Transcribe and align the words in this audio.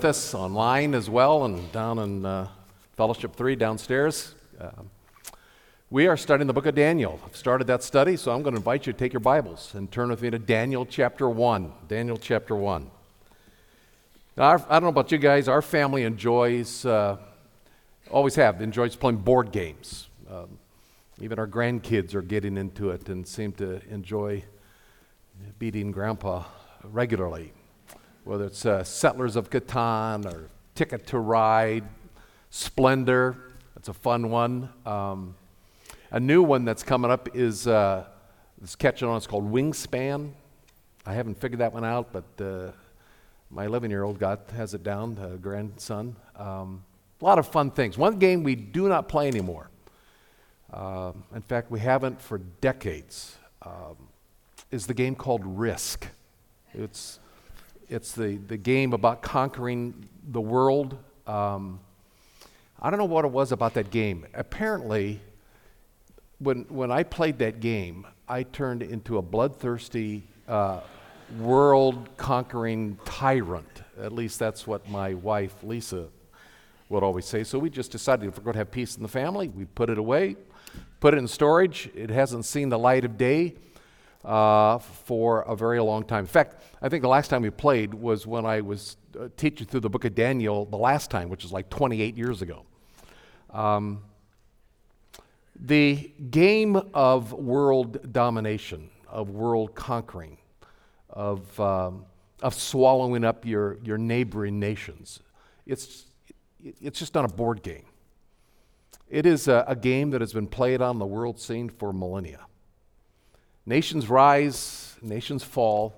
with 0.00 0.06
us 0.06 0.32
online 0.32 0.94
as 0.94 1.10
well 1.10 1.44
and 1.44 1.70
down 1.72 1.98
in 1.98 2.24
uh, 2.24 2.48
Fellowship 2.96 3.36
3 3.36 3.54
downstairs. 3.54 4.34
Uh, 4.58 4.70
we 5.90 6.06
are 6.06 6.16
studying 6.16 6.46
the 6.46 6.54
book 6.54 6.64
of 6.64 6.74
Daniel. 6.74 7.20
I've 7.26 7.36
started 7.36 7.66
that 7.66 7.82
study, 7.82 8.16
so 8.16 8.32
I'm 8.32 8.42
going 8.42 8.54
to 8.54 8.60
invite 8.60 8.86
you 8.86 8.94
to 8.94 8.98
take 8.98 9.12
your 9.12 9.20
Bibles 9.20 9.74
and 9.74 9.92
turn 9.92 10.08
with 10.08 10.22
me 10.22 10.30
to 10.30 10.38
Daniel 10.38 10.86
chapter 10.86 11.28
1. 11.28 11.70
Daniel 11.86 12.16
chapter 12.16 12.56
1. 12.56 12.90
Now, 14.38 14.44
our, 14.44 14.64
I 14.70 14.76
don't 14.76 14.84
know 14.84 14.88
about 14.88 15.12
you 15.12 15.18
guys, 15.18 15.48
our 15.48 15.60
family 15.60 16.04
enjoys, 16.04 16.86
uh, 16.86 17.18
always 18.10 18.36
have, 18.36 18.62
enjoys 18.62 18.96
playing 18.96 19.18
board 19.18 19.52
games. 19.52 20.08
Um, 20.30 20.56
even 21.20 21.38
our 21.38 21.46
grandkids 21.46 22.14
are 22.14 22.22
getting 22.22 22.56
into 22.56 22.88
it 22.88 23.10
and 23.10 23.28
seem 23.28 23.52
to 23.54 23.86
enjoy 23.90 24.44
beating 25.58 25.90
grandpa 25.90 26.44
regularly, 26.84 27.52
whether 28.30 28.44
it's 28.44 28.64
uh, 28.64 28.84
Settlers 28.84 29.34
of 29.34 29.50
Catan 29.50 30.24
or 30.24 30.50
Ticket 30.76 31.04
to 31.08 31.18
Ride, 31.18 31.82
Splendor. 32.50 33.36
That's 33.74 33.88
a 33.88 33.92
fun 33.92 34.30
one. 34.30 34.68
Um, 34.86 35.34
a 36.12 36.20
new 36.20 36.40
one 36.40 36.64
that's 36.64 36.84
coming 36.84 37.10
up 37.10 37.34
is 37.34 37.66
uh, 37.66 38.04
it's 38.62 38.76
catching 38.76 39.08
on. 39.08 39.16
It's 39.16 39.26
called 39.26 39.50
Wingspan. 39.50 40.30
I 41.04 41.12
haven't 41.12 41.40
figured 41.40 41.58
that 41.58 41.72
one 41.72 41.84
out, 41.84 42.12
but 42.12 42.44
uh, 42.44 42.70
my 43.50 43.64
11 43.64 43.90
year 43.90 44.04
old 44.04 44.20
got 44.20 44.48
has 44.52 44.74
it 44.74 44.84
down, 44.84 45.38
grandson. 45.42 46.14
Um, 46.36 46.84
a 47.20 47.24
lot 47.24 47.40
of 47.40 47.48
fun 47.48 47.72
things. 47.72 47.98
One 47.98 48.20
game 48.20 48.44
we 48.44 48.54
do 48.54 48.88
not 48.88 49.08
play 49.08 49.26
anymore. 49.26 49.70
Uh, 50.72 51.10
in 51.34 51.42
fact, 51.42 51.68
we 51.72 51.80
haven't 51.80 52.22
for 52.22 52.38
decades. 52.38 53.36
Um, 53.62 53.96
is 54.70 54.86
the 54.86 54.94
game 54.94 55.16
called 55.16 55.42
Risk. 55.44 56.06
It's, 56.72 57.18
it's 57.90 58.12
the, 58.12 58.36
the 58.36 58.56
game 58.56 58.92
about 58.92 59.20
conquering 59.20 60.08
the 60.28 60.40
world. 60.40 60.96
Um, 61.26 61.80
I 62.80 62.88
don't 62.88 62.98
know 62.98 63.04
what 63.04 63.24
it 63.24 63.32
was 63.32 63.50
about 63.50 63.74
that 63.74 63.90
game. 63.90 64.26
Apparently, 64.32 65.20
when, 66.38 66.64
when 66.68 66.92
I 66.92 67.02
played 67.02 67.40
that 67.40 67.58
game, 67.58 68.06
I 68.28 68.44
turned 68.44 68.82
into 68.82 69.18
a 69.18 69.22
bloodthirsty, 69.22 70.22
uh, 70.46 70.80
world 71.38 72.08
conquering 72.16 72.96
tyrant. 73.04 73.82
At 74.00 74.12
least 74.12 74.38
that's 74.38 74.66
what 74.66 74.88
my 74.88 75.14
wife, 75.14 75.54
Lisa, 75.62 76.06
would 76.88 77.02
always 77.02 77.26
say. 77.26 77.44
So 77.44 77.58
we 77.58 77.70
just 77.70 77.90
decided 77.90 78.28
if 78.28 78.38
we're 78.38 78.44
going 78.44 78.54
to 78.54 78.58
have 78.58 78.70
peace 78.70 78.96
in 78.96 79.02
the 79.02 79.08
family, 79.08 79.48
we 79.48 79.64
put 79.64 79.90
it 79.90 79.98
away, 79.98 80.36
put 81.00 81.12
it 81.12 81.18
in 81.18 81.26
storage. 81.28 81.90
It 81.94 82.10
hasn't 82.10 82.44
seen 82.44 82.68
the 82.68 82.78
light 82.78 83.04
of 83.04 83.18
day 83.18 83.54
uh, 84.24 84.78
for 84.78 85.42
a 85.42 85.56
very 85.56 85.80
long 85.80 86.04
time. 86.04 86.20
In 86.20 86.26
fact, 86.26 86.62
I 86.82 86.88
think 86.88 87.02
the 87.02 87.08
last 87.08 87.28
time 87.28 87.42
we 87.42 87.50
played 87.50 87.94
was 87.94 88.26
when 88.26 88.44
I 88.44 88.60
was 88.60 88.96
uh, 89.18 89.28
teaching 89.36 89.66
through 89.66 89.80
the 89.80 89.90
book 89.90 90.04
of 90.04 90.14
Daniel 90.14 90.66
the 90.66 90.76
last 90.76 91.10
time, 91.10 91.28
which 91.28 91.44
is 91.44 91.52
like 91.52 91.70
28 91.70 92.16
years 92.16 92.42
ago. 92.42 92.64
Um, 93.50 94.02
the 95.58 96.10
game 96.30 96.80
of 96.94 97.32
world 97.32 98.12
domination, 98.12 98.90
of 99.08 99.30
world 99.30 99.74
conquering, 99.74 100.38
of, 101.08 101.58
um, 101.58 102.04
of 102.42 102.54
swallowing 102.54 103.24
up 103.24 103.44
your, 103.44 103.78
your 103.82 103.98
neighboring 103.98 104.58
nations, 104.58 105.20
it's, 105.66 106.06
it's 106.62 106.98
just 106.98 107.14
not 107.14 107.24
a 107.24 107.34
board 107.34 107.62
game. 107.62 107.84
It 109.08 109.26
is 109.26 109.48
a, 109.48 109.64
a 109.66 109.74
game 109.74 110.10
that 110.10 110.20
has 110.20 110.32
been 110.32 110.46
played 110.46 110.80
on 110.80 110.98
the 110.98 111.06
world 111.06 111.40
scene 111.40 111.68
for 111.68 111.92
millennia. 111.92 112.46
Nations 113.70 114.10
rise, 114.10 114.96
nations 115.00 115.44
fall, 115.44 115.94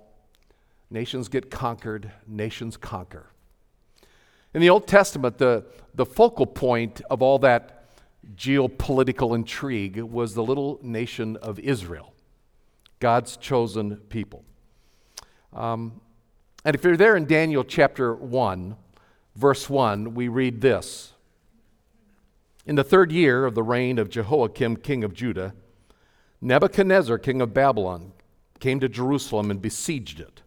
nations 0.91 1.29
get 1.29 1.51
conquered, 1.51 2.13
nations 2.27 2.77
conquer. 2.77 3.31
In 4.53 4.61
the 4.61 4.69
Old 4.69 4.87
Testament, 4.87 5.39
the, 5.39 5.65
the 5.95 6.05
focal 6.05 6.45
point 6.45 7.01
of 7.09 7.23
all 7.23 7.39
that 7.39 7.89
geopolitical 8.37 9.35
intrigue 9.35 9.99
was 10.03 10.35
the 10.35 10.43
little 10.43 10.81
nation 10.83 11.39
of 11.39 11.59
Israel, 11.61 12.13
God's 13.01 13.39
chosen 13.39 13.97
people. 14.11 14.45
Um, 15.55 16.03
and 16.67 16.77
if 16.77 16.85
you're 16.85 16.99
there 16.99 17.17
in 17.17 17.25
Daniel 17.25 17.65
chapter 17.65 18.15
1, 18.15 18.77
verse 19.35 19.71
1, 19.71 20.13
we 20.13 20.29
read 20.29 20.61
this 20.61 21.15
In 22.67 22.77
the 22.77 22.85
third 22.85 23.11
year 23.11 23.47
of 23.47 23.55
the 23.55 23.63
reign 23.63 23.99
of 23.99 24.11
Jehoiakim, 24.11 24.77
king 24.77 25.05
of 25.05 25.15
Judah, 25.15 25.55
Nebuchadnezzar, 26.43 27.19
king 27.19 27.41
of 27.41 27.55
Babylon, 27.55 28.13
came 28.59 28.81
to 28.81 28.89
Jerusalem 28.89 29.51
and 29.51 29.63
besieged 29.63 30.19
it. 30.19 30.43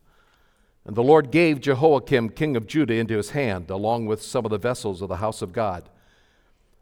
And 0.85 0.95
the 0.95 1.03
Lord 1.03 1.31
gave 1.31 1.61
Jehoiakim, 1.61 2.29
king 2.29 2.57
of 2.57 2.67
Judah, 2.67 2.95
into 2.95 3.15
his 3.15 3.31
hand, 3.31 3.69
along 3.69 4.05
with 4.05 4.21
some 4.21 4.45
of 4.45 4.51
the 4.51 4.57
vessels 4.57 5.01
of 5.01 5.07
the 5.07 5.15
house 5.15 5.41
of 5.41 5.53
God. 5.53 5.89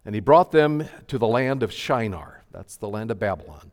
And 0.03 0.15
he 0.15 0.19
brought 0.19 0.51
them 0.51 0.89
to 1.07 1.17
the 1.17 1.27
land 1.27 1.63
of 1.63 1.71
Shinar, 1.71 2.43
that's 2.51 2.75
the 2.75 2.89
land 2.89 3.11
of 3.11 3.19
Babylon, 3.19 3.71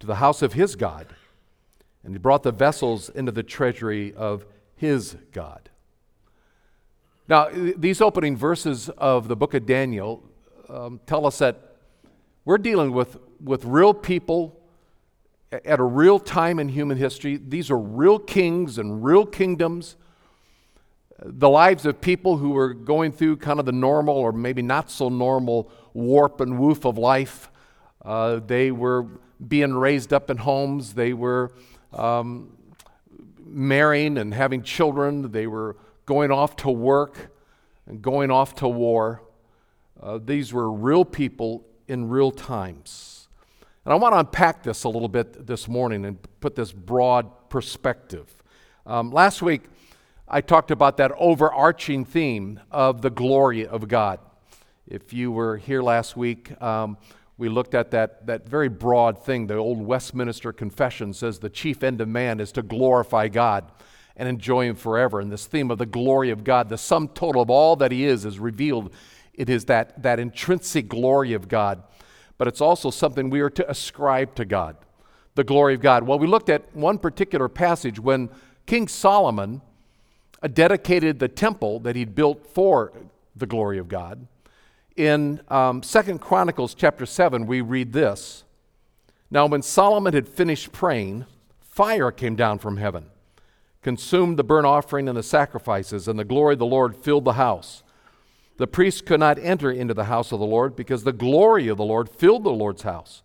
to 0.00 0.06
the 0.06 0.16
house 0.16 0.40
of 0.40 0.54
his 0.54 0.74
God. 0.74 1.14
And 2.02 2.14
he 2.14 2.18
brought 2.18 2.42
the 2.42 2.50
vessels 2.50 3.10
into 3.10 3.30
the 3.30 3.42
treasury 3.42 4.14
of 4.14 4.46
his 4.74 5.16
God. 5.30 5.68
Now, 7.28 7.50
these 7.52 8.00
opening 8.00 8.36
verses 8.36 8.88
of 8.88 9.28
the 9.28 9.36
book 9.36 9.52
of 9.52 9.66
Daniel 9.66 10.24
um, 10.70 11.00
tell 11.06 11.26
us 11.26 11.38
that 11.38 11.76
we're 12.46 12.58
dealing 12.58 12.92
with 12.92 13.18
with 13.42 13.64
real 13.64 13.94
people 13.94 14.58
at 15.50 15.80
a 15.80 15.84
real 15.84 16.18
time 16.18 16.58
in 16.58 16.68
human 16.68 16.98
history. 16.98 17.36
These 17.36 17.70
are 17.70 17.78
real 17.78 18.18
kings 18.18 18.78
and 18.78 19.02
real 19.02 19.24
kingdoms. 19.24 19.96
The 21.20 21.48
lives 21.48 21.86
of 21.86 22.00
people 22.00 22.36
who 22.36 22.50
were 22.50 22.74
going 22.74 23.12
through 23.12 23.38
kind 23.38 23.58
of 23.58 23.66
the 23.66 23.72
normal 23.72 24.16
or 24.16 24.32
maybe 24.32 24.62
not 24.62 24.90
so 24.90 25.08
normal 25.08 25.70
warp 25.94 26.40
and 26.40 26.58
woof 26.58 26.84
of 26.84 26.98
life. 26.98 27.50
Uh, 28.04 28.40
they 28.46 28.70
were 28.70 29.06
being 29.46 29.74
raised 29.74 30.12
up 30.12 30.30
in 30.30 30.36
homes. 30.36 30.94
They 30.94 31.12
were 31.12 31.52
um, 31.92 32.56
marrying 33.44 34.18
and 34.18 34.32
having 34.34 34.62
children. 34.62 35.32
They 35.32 35.46
were 35.46 35.76
going 36.06 36.30
off 36.30 36.56
to 36.56 36.70
work 36.70 37.34
and 37.86 38.02
going 38.02 38.30
off 38.30 38.54
to 38.56 38.68
war. 38.68 39.22
Uh, 40.00 40.18
these 40.22 40.52
were 40.52 40.70
real 40.70 41.04
people 41.04 41.66
in 41.88 42.08
real 42.08 42.30
times. 42.30 43.17
And 43.88 43.94
I 43.94 43.96
want 43.96 44.12
to 44.12 44.18
unpack 44.18 44.62
this 44.62 44.84
a 44.84 44.88
little 44.90 45.08
bit 45.08 45.46
this 45.46 45.66
morning 45.66 46.04
and 46.04 46.18
put 46.40 46.54
this 46.54 46.72
broad 46.72 47.48
perspective. 47.48 48.30
Um, 48.84 49.10
last 49.10 49.40
week, 49.40 49.62
I 50.28 50.42
talked 50.42 50.70
about 50.70 50.98
that 50.98 51.10
overarching 51.16 52.04
theme 52.04 52.60
of 52.70 53.00
the 53.00 53.08
glory 53.08 53.66
of 53.66 53.88
God. 53.88 54.20
If 54.86 55.14
you 55.14 55.32
were 55.32 55.56
here 55.56 55.80
last 55.80 56.18
week, 56.18 56.60
um, 56.60 56.98
we 57.38 57.48
looked 57.48 57.74
at 57.74 57.90
that, 57.92 58.26
that 58.26 58.46
very 58.46 58.68
broad 58.68 59.24
thing. 59.24 59.46
The 59.46 59.54
old 59.54 59.80
Westminster 59.80 60.52
Confession 60.52 61.14
says 61.14 61.38
the 61.38 61.48
chief 61.48 61.82
end 61.82 62.02
of 62.02 62.08
man 62.08 62.40
is 62.40 62.52
to 62.52 62.62
glorify 62.62 63.28
God 63.28 63.72
and 64.18 64.28
enjoy 64.28 64.66
Him 64.66 64.76
forever. 64.76 65.18
And 65.18 65.32
this 65.32 65.46
theme 65.46 65.70
of 65.70 65.78
the 65.78 65.86
glory 65.86 66.28
of 66.28 66.44
God, 66.44 66.68
the 66.68 66.76
sum 66.76 67.08
total 67.08 67.40
of 67.40 67.48
all 67.48 67.74
that 67.76 67.90
He 67.90 68.04
is, 68.04 68.26
is 68.26 68.38
revealed. 68.38 68.92
It 69.32 69.48
is 69.48 69.64
that, 69.64 70.02
that 70.02 70.20
intrinsic 70.20 70.88
glory 70.90 71.32
of 71.32 71.48
God 71.48 71.84
but 72.38 72.48
it's 72.48 72.60
also 72.60 72.90
something 72.90 73.28
we 73.28 73.40
are 73.40 73.50
to 73.50 73.68
ascribe 73.68 74.34
to 74.36 74.44
God, 74.44 74.76
the 75.34 75.44
glory 75.44 75.74
of 75.74 75.80
God. 75.80 76.04
Well, 76.04 76.18
we 76.18 76.26
looked 76.26 76.48
at 76.48 76.74
one 76.74 76.98
particular 76.98 77.48
passage 77.48 77.98
when 78.00 78.30
King 78.66 78.88
Solomon 78.88 79.60
dedicated 80.52 81.18
the 81.18 81.28
temple 81.28 81.80
that 81.80 81.96
he'd 81.96 82.14
built 82.14 82.46
for 82.46 82.92
the 83.34 83.46
glory 83.46 83.78
of 83.78 83.88
God. 83.88 84.26
In 84.96 85.40
um, 85.48 85.80
2 85.80 86.18
Chronicles 86.18 86.74
chapter 86.74 87.06
7, 87.06 87.46
we 87.46 87.60
read 87.60 87.92
this. 87.92 88.44
Now, 89.30 89.46
when 89.46 89.62
Solomon 89.62 90.14
had 90.14 90.28
finished 90.28 90.72
praying, 90.72 91.26
fire 91.60 92.10
came 92.10 92.34
down 92.34 92.58
from 92.58 92.78
heaven, 92.78 93.06
consumed 93.82 94.38
the 94.38 94.44
burnt 94.44 94.66
offering 94.66 95.08
and 95.08 95.16
the 95.16 95.22
sacrifices, 95.22 96.08
and 96.08 96.18
the 96.18 96.24
glory 96.24 96.54
of 96.54 96.58
the 96.58 96.66
Lord 96.66 96.96
filled 96.96 97.24
the 97.24 97.34
house. 97.34 97.82
The 98.58 98.66
priests 98.66 99.00
could 99.00 99.20
not 99.20 99.38
enter 99.38 99.70
into 99.70 99.94
the 99.94 100.04
house 100.04 100.32
of 100.32 100.40
the 100.40 100.46
Lord 100.46 100.76
because 100.76 101.04
the 101.04 101.12
glory 101.12 101.68
of 101.68 101.78
the 101.78 101.84
Lord 101.84 102.10
filled 102.10 102.44
the 102.44 102.50
Lord's 102.50 102.82
house. 102.82 103.22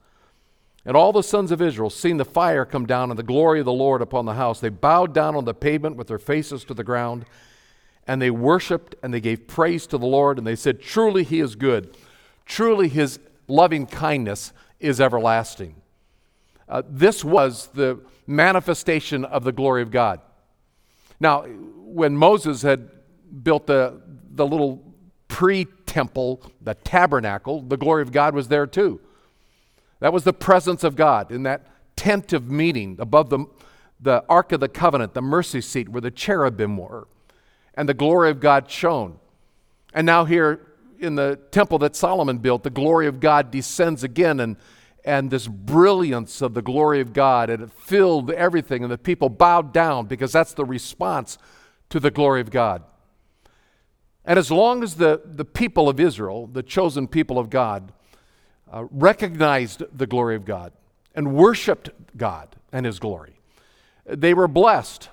And 0.85 0.95
all 0.95 1.11
the 1.11 1.23
sons 1.23 1.51
of 1.51 1.61
Israel, 1.61 1.89
seeing 1.89 2.17
the 2.17 2.25
fire 2.25 2.65
come 2.65 2.85
down 2.85 3.09
and 3.09 3.17
the 3.17 3.23
glory 3.23 3.59
of 3.59 3.65
the 3.65 3.73
Lord 3.73 4.01
upon 4.01 4.25
the 4.25 4.35
house, 4.35 4.59
they 4.59 4.69
bowed 4.69 5.13
down 5.13 5.35
on 5.35 5.45
the 5.45 5.53
pavement 5.53 5.95
with 5.95 6.07
their 6.07 6.19
faces 6.19 6.63
to 6.65 6.73
the 6.73 6.83
ground, 6.83 7.25
and 8.05 8.21
they 8.21 8.29
worshiped 8.29 8.95
and 9.01 9.13
they 9.13 9.21
gave 9.21 9.47
praise 9.47 9.87
to 9.87 9.97
the 9.97 10.05
Lord, 10.05 10.37
and 10.37 10.45
they 10.45 10.55
said, 10.55 10.81
Truly 10.81 11.23
he 11.23 11.39
is 11.39 11.55
good. 11.55 11.97
Truly 12.45 12.87
his 12.87 13.19
loving 13.47 13.87
kindness 13.87 14.53
is 14.79 15.01
everlasting. 15.01 15.75
Uh, 16.69 16.83
this 16.87 17.23
was 17.23 17.67
the 17.67 17.99
manifestation 18.27 19.25
of 19.25 19.43
the 19.43 19.51
glory 19.51 19.81
of 19.81 19.89
God. 19.89 20.19
Now, 21.19 21.43
when 21.43 22.15
Moses 22.17 22.61
had 22.61 22.89
built 23.43 23.65
the, 23.65 24.01
the 24.31 24.45
little 24.45 24.92
pre 25.33 25.65
temple, 25.87 26.43
the 26.61 26.75
tabernacle, 26.75 27.63
the 27.63 27.75
glory 27.75 28.03
of 28.03 28.11
God 28.11 28.35
was 28.35 28.49
there 28.49 28.67
too. 28.67 29.01
That 29.99 30.13
was 30.13 30.25
the 30.25 30.31
presence 30.31 30.83
of 30.83 30.95
God 30.95 31.31
in 31.31 31.41
that 31.41 31.65
tent 31.95 32.33
of 32.33 32.51
meeting 32.51 32.97
above 32.99 33.31
the, 33.31 33.47
the 33.99 34.23
Ark 34.29 34.51
of 34.51 34.59
the 34.59 34.69
Covenant, 34.69 35.15
the 35.15 35.23
mercy 35.23 35.59
seat 35.59 35.89
where 35.89 36.01
the 36.01 36.11
cherubim 36.11 36.77
were, 36.77 37.07
and 37.73 37.89
the 37.89 37.95
glory 37.95 38.29
of 38.29 38.39
God 38.39 38.69
shone. 38.69 39.17
And 39.91 40.05
now, 40.05 40.25
here 40.25 40.67
in 40.99 41.15
the 41.15 41.39
temple 41.49 41.79
that 41.79 41.95
Solomon 41.95 42.37
built, 42.37 42.61
the 42.61 42.69
glory 42.69 43.07
of 43.07 43.19
God 43.19 43.49
descends 43.49 44.03
again, 44.03 44.39
and, 44.39 44.55
and 45.03 45.31
this 45.31 45.47
brilliance 45.47 46.43
of 46.43 46.53
the 46.53 46.61
glory 46.61 47.01
of 47.01 47.11
God, 47.11 47.49
and 47.49 47.63
it 47.63 47.73
filled 47.73 48.29
everything, 48.29 48.83
and 48.83 48.91
the 48.91 48.99
people 48.99 49.29
bowed 49.29 49.73
down 49.73 50.05
because 50.05 50.31
that's 50.31 50.53
the 50.53 50.63
response 50.63 51.39
to 51.89 51.99
the 51.99 52.11
glory 52.11 52.39
of 52.39 52.51
God. 52.51 52.83
And 54.25 54.39
as 54.39 54.49
long 54.49 54.83
as 54.83 54.95
the, 54.95 55.21
the 55.25 55.45
people 55.45 55.89
of 55.89 55.99
Israel, 55.99 56.47
the 56.47 56.63
chosen 56.63 57.07
people 57.07 57.37
of 57.37 57.49
God, 57.49 57.91
uh, 58.71 58.85
recognized 58.89 59.83
the 59.95 60.07
glory 60.07 60.35
of 60.35 60.45
God 60.45 60.71
and 61.13 61.35
worshiped 61.35 61.89
God 62.17 62.55
and 62.71 62.85
His 62.85 62.99
glory, 62.99 63.39
they 64.05 64.33
were 64.33 64.47
blessed. 64.47 65.09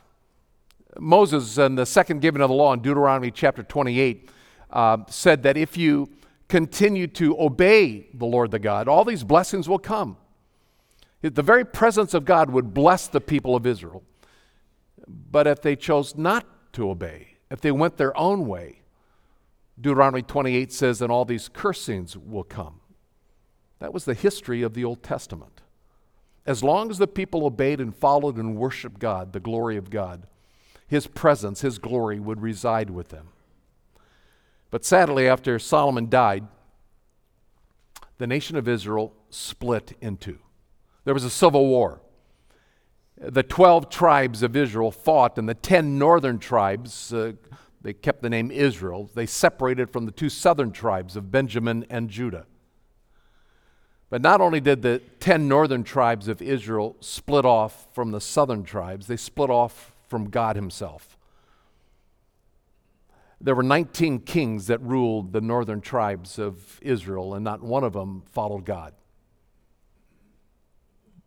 Moses, 0.98 1.58
in 1.58 1.74
the 1.74 1.86
second 1.86 2.20
giving 2.20 2.40
of 2.40 2.48
the 2.48 2.54
law 2.54 2.72
in 2.72 2.80
Deuteronomy 2.80 3.30
chapter 3.30 3.62
28, 3.62 4.30
uh, 4.70 4.98
said 5.08 5.42
that 5.42 5.56
if 5.56 5.76
you 5.76 6.08
continue 6.48 7.06
to 7.06 7.40
obey 7.40 8.06
the 8.14 8.26
Lord 8.26 8.50
the 8.50 8.58
God, 8.58 8.88
all 8.88 9.04
these 9.04 9.24
blessings 9.24 9.68
will 9.68 9.78
come. 9.78 10.16
The 11.22 11.42
very 11.42 11.64
presence 11.64 12.14
of 12.14 12.24
God 12.24 12.50
would 12.50 12.72
bless 12.72 13.06
the 13.06 13.20
people 13.20 13.54
of 13.54 13.66
Israel. 13.66 14.02
But 15.06 15.46
if 15.46 15.60
they 15.60 15.76
chose 15.76 16.16
not 16.16 16.46
to 16.72 16.90
obey, 16.90 17.36
if 17.50 17.60
they 17.60 17.70
went 17.70 17.96
their 17.96 18.16
own 18.16 18.46
way, 18.46 18.79
Deuteronomy 19.80 20.22
28 20.22 20.72
says, 20.72 21.00
and 21.00 21.10
all 21.10 21.24
these 21.24 21.48
cursings 21.48 22.16
will 22.16 22.44
come. 22.44 22.80
That 23.78 23.94
was 23.94 24.04
the 24.04 24.14
history 24.14 24.62
of 24.62 24.74
the 24.74 24.84
Old 24.84 25.02
Testament. 25.02 25.62
As 26.46 26.62
long 26.62 26.90
as 26.90 26.98
the 26.98 27.06
people 27.06 27.46
obeyed 27.46 27.80
and 27.80 27.94
followed 27.94 28.36
and 28.36 28.56
worshiped 28.56 28.98
God, 28.98 29.32
the 29.32 29.40
glory 29.40 29.76
of 29.76 29.90
God, 29.90 30.26
His 30.86 31.06
presence, 31.06 31.60
His 31.60 31.78
glory 31.78 32.20
would 32.20 32.42
reside 32.42 32.90
with 32.90 33.08
them. 33.08 33.28
But 34.70 34.84
sadly, 34.84 35.28
after 35.28 35.58
Solomon 35.58 36.08
died, 36.08 36.46
the 38.18 38.26
nation 38.26 38.56
of 38.56 38.68
Israel 38.68 39.14
split 39.30 39.96
in 40.00 40.16
two. 40.16 40.38
There 41.04 41.14
was 41.14 41.24
a 41.24 41.30
civil 41.30 41.66
war. 41.66 42.02
The 43.16 43.42
12 43.42 43.90
tribes 43.90 44.42
of 44.42 44.56
Israel 44.56 44.90
fought, 44.90 45.38
and 45.38 45.48
the 45.48 45.54
10 45.54 45.98
northern 45.98 46.38
tribes, 46.38 47.12
uh, 47.12 47.32
they 47.82 47.92
kept 47.92 48.22
the 48.22 48.30
name 48.30 48.50
Israel, 48.50 49.10
they 49.14 49.26
separated 49.26 49.90
from 49.90 50.06
the 50.06 50.12
two 50.12 50.28
southern 50.28 50.72
tribes 50.72 51.16
of 51.16 51.30
Benjamin 51.30 51.86
and 51.88 52.10
Judah. 52.10 52.46
But 54.10 54.22
not 54.22 54.40
only 54.40 54.60
did 54.60 54.82
the 54.82 55.00
10 55.20 55.46
northern 55.46 55.84
tribes 55.84 56.26
of 56.26 56.42
Israel 56.42 56.96
split 57.00 57.44
off 57.44 57.86
from 57.92 58.10
the 58.10 58.20
southern 58.20 58.64
tribes, 58.64 59.06
they 59.06 59.16
split 59.16 59.50
off 59.50 59.94
from 60.08 60.28
God 60.28 60.56
Himself. 60.56 61.16
There 63.40 63.54
were 63.54 63.62
19 63.62 64.20
kings 64.20 64.66
that 64.66 64.82
ruled 64.82 65.32
the 65.32 65.40
northern 65.40 65.80
tribes 65.80 66.38
of 66.38 66.78
Israel, 66.82 67.34
and 67.34 67.42
not 67.42 67.62
one 67.62 67.84
of 67.84 67.94
them 67.94 68.24
followed 68.32 68.66
God. 68.66 68.92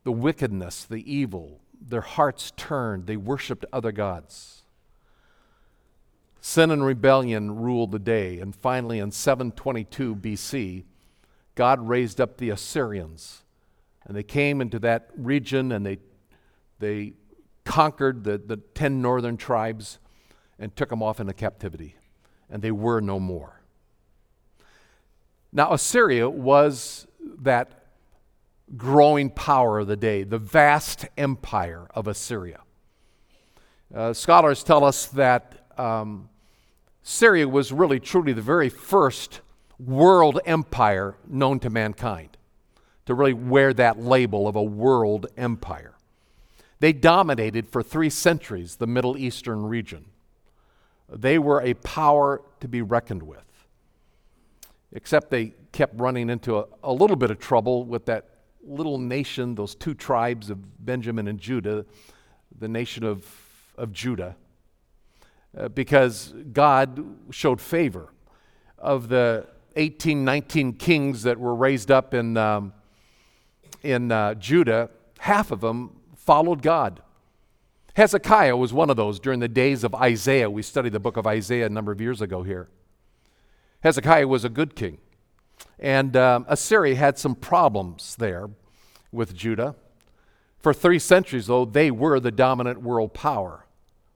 The 0.04 0.12
wickedness, 0.12 0.84
the 0.84 1.12
evil, 1.12 1.62
their 1.82 2.02
hearts 2.02 2.52
turned. 2.56 3.08
They 3.08 3.18
worshiped 3.18 3.66
other 3.74 3.92
gods. 3.92 4.53
Sin 6.46 6.72
and 6.72 6.86
rebellion 6.86 7.62
ruled 7.62 7.92
the 7.92 8.00
day, 8.00 8.40
and 8.40 8.54
finally 8.54 9.00
in 9.00 9.12
722 9.12 10.14
BC, 10.14 10.84
God 11.56 11.88
raised 11.88 12.20
up 12.20 12.36
the 12.36 12.50
Assyrians, 12.50 13.44
and 14.06 14.14
they 14.14 14.24
came 14.24 14.60
into 14.60 14.78
that 14.80 15.10
region 15.16 15.72
and 15.72 15.86
they, 15.86 16.00
they 16.80 17.14
conquered 17.64 18.26
the, 18.26 18.38
the 18.38 18.58
10 18.58 19.02
northern 19.02 19.38
tribes 19.38 20.00
and 20.60 20.76
took 20.76 20.90
them 20.90 21.02
off 21.02 21.22
into 21.22 21.32
captivity 21.32 21.96
and 22.50 22.62
they 22.62 22.72
were 22.72 23.00
no 23.00 23.22
more. 23.22 23.62
Now, 25.54 25.72
Assyria 25.72 26.30
was 26.30 27.08
that 27.40 27.86
growing 28.76 29.30
power 29.30 29.80
of 29.80 29.88
the 29.88 29.96
day, 29.96 30.24
the 30.24 30.40
vast 30.40 31.06
empire 31.18 31.88
of 31.96 32.10
Assyria. 32.10 32.60
Uh, 33.96 34.12
scholars 34.12 34.62
tell 34.62 34.84
us 34.84 35.06
that 35.06 35.70
um, 35.78 36.28
Assyria 37.04 37.48
was 37.48 37.72
really 37.72 38.00
truly 38.00 38.34
the 38.34 38.42
very 38.42 38.70
first 38.70 39.42
world 39.78 40.40
empire 40.46 41.16
known 41.28 41.60
to 41.60 41.70
mankind, 41.70 42.38
to 43.06 43.14
really 43.14 43.34
wear 43.34 43.74
that 43.74 44.00
label 44.00 44.48
of 44.48 44.56
a 44.56 44.64
world 44.64 45.28
empire. 45.36 45.96
They 46.80 46.94
dominated 46.94 47.68
for 47.68 47.84
three 47.84 48.10
centuries 48.10 48.78
the 48.78 48.88
Middle 48.88 49.18
Eastern 49.18 49.66
region. 49.66 50.06
They 51.10 51.38
were 51.38 51.62
a 51.62 51.74
power 51.76 52.42
to 52.62 52.68
be 52.68 52.82
reckoned 52.82 53.24
with. 53.24 53.44
Except 54.94 55.30
they 55.30 55.54
kept 55.72 56.00
running 56.00 56.30
into 56.30 56.58
a, 56.60 56.66
a 56.84 56.94
little 56.94 57.16
bit 57.16 57.32
of 57.32 57.40
trouble 57.40 57.84
with 57.84 58.06
that 58.06 58.30
little 58.66 58.98
nation, 58.98 59.56
those 59.56 59.76
two 59.76 59.94
tribes 59.94 60.50
of 60.50 60.86
Benjamin 60.86 61.28
and 61.28 61.40
Judah, 61.40 61.86
the 62.58 62.68
nation 62.68 63.04
of, 63.04 63.26
of 63.78 63.92
Judah, 63.92 64.36
uh, 65.58 65.68
because 65.70 66.34
God 66.52 67.04
showed 67.32 67.62
favor. 67.62 68.10
Of 68.78 69.08
the 69.08 69.48
18, 69.76 70.26
19 70.26 70.74
kings 70.74 71.24
that 71.24 71.40
were 71.40 71.56
raised 71.56 71.90
up 71.90 72.14
in, 72.14 72.36
um, 72.38 72.74
in 73.82 74.12
uh, 74.12 74.34
Judah, 74.36 74.90
half 75.20 75.52
of 75.52 75.62
them 75.62 76.02
followed 76.16 76.62
God. 76.62 77.02
Hezekiah 77.96 78.58
was 78.58 78.74
one 78.74 78.90
of 78.90 78.98
those 78.98 79.20
during 79.20 79.40
the 79.40 79.48
days 79.48 79.84
of 79.84 79.94
Isaiah. 79.94 80.50
We 80.50 80.64
studied 80.64 80.94
the 80.94 81.00
book 81.00 81.18
of 81.18 81.28
Isaiah 81.28 81.68
a 81.68 81.70
number 81.70 81.92
of 81.92 82.02
years 82.02 82.22
ago 82.22 82.44
here. 82.44 82.68
Hezekiah 83.82 84.28
was 84.28 84.44
a 84.44 84.50
good 84.50 84.76
king. 84.76 84.98
And 85.80 86.16
um, 86.18 86.46
Assyria 86.48 86.96
had 86.96 87.18
some 87.18 87.36
problems 87.36 88.16
there 88.16 88.50
with 89.12 89.36
Judah. 89.36 89.76
For 90.60 90.74
three 90.74 91.00
centuries, 91.00 91.48
though, 91.48 91.66
they 91.66 91.92
were 91.92 92.20
the 92.20 92.32
dominant 92.32 92.82
world 92.82 93.14
power 93.14 93.66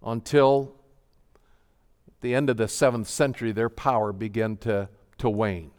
until 0.02 0.77
the 2.22 2.34
end 2.34 2.50
of 2.50 2.58
the 2.58 2.68
seventh 2.68 3.08
century, 3.08 3.52
their 3.52 3.70
power 3.70 4.12
began 4.12 4.58
to, 4.58 4.90
to 5.18 5.30
wane. 5.30 5.72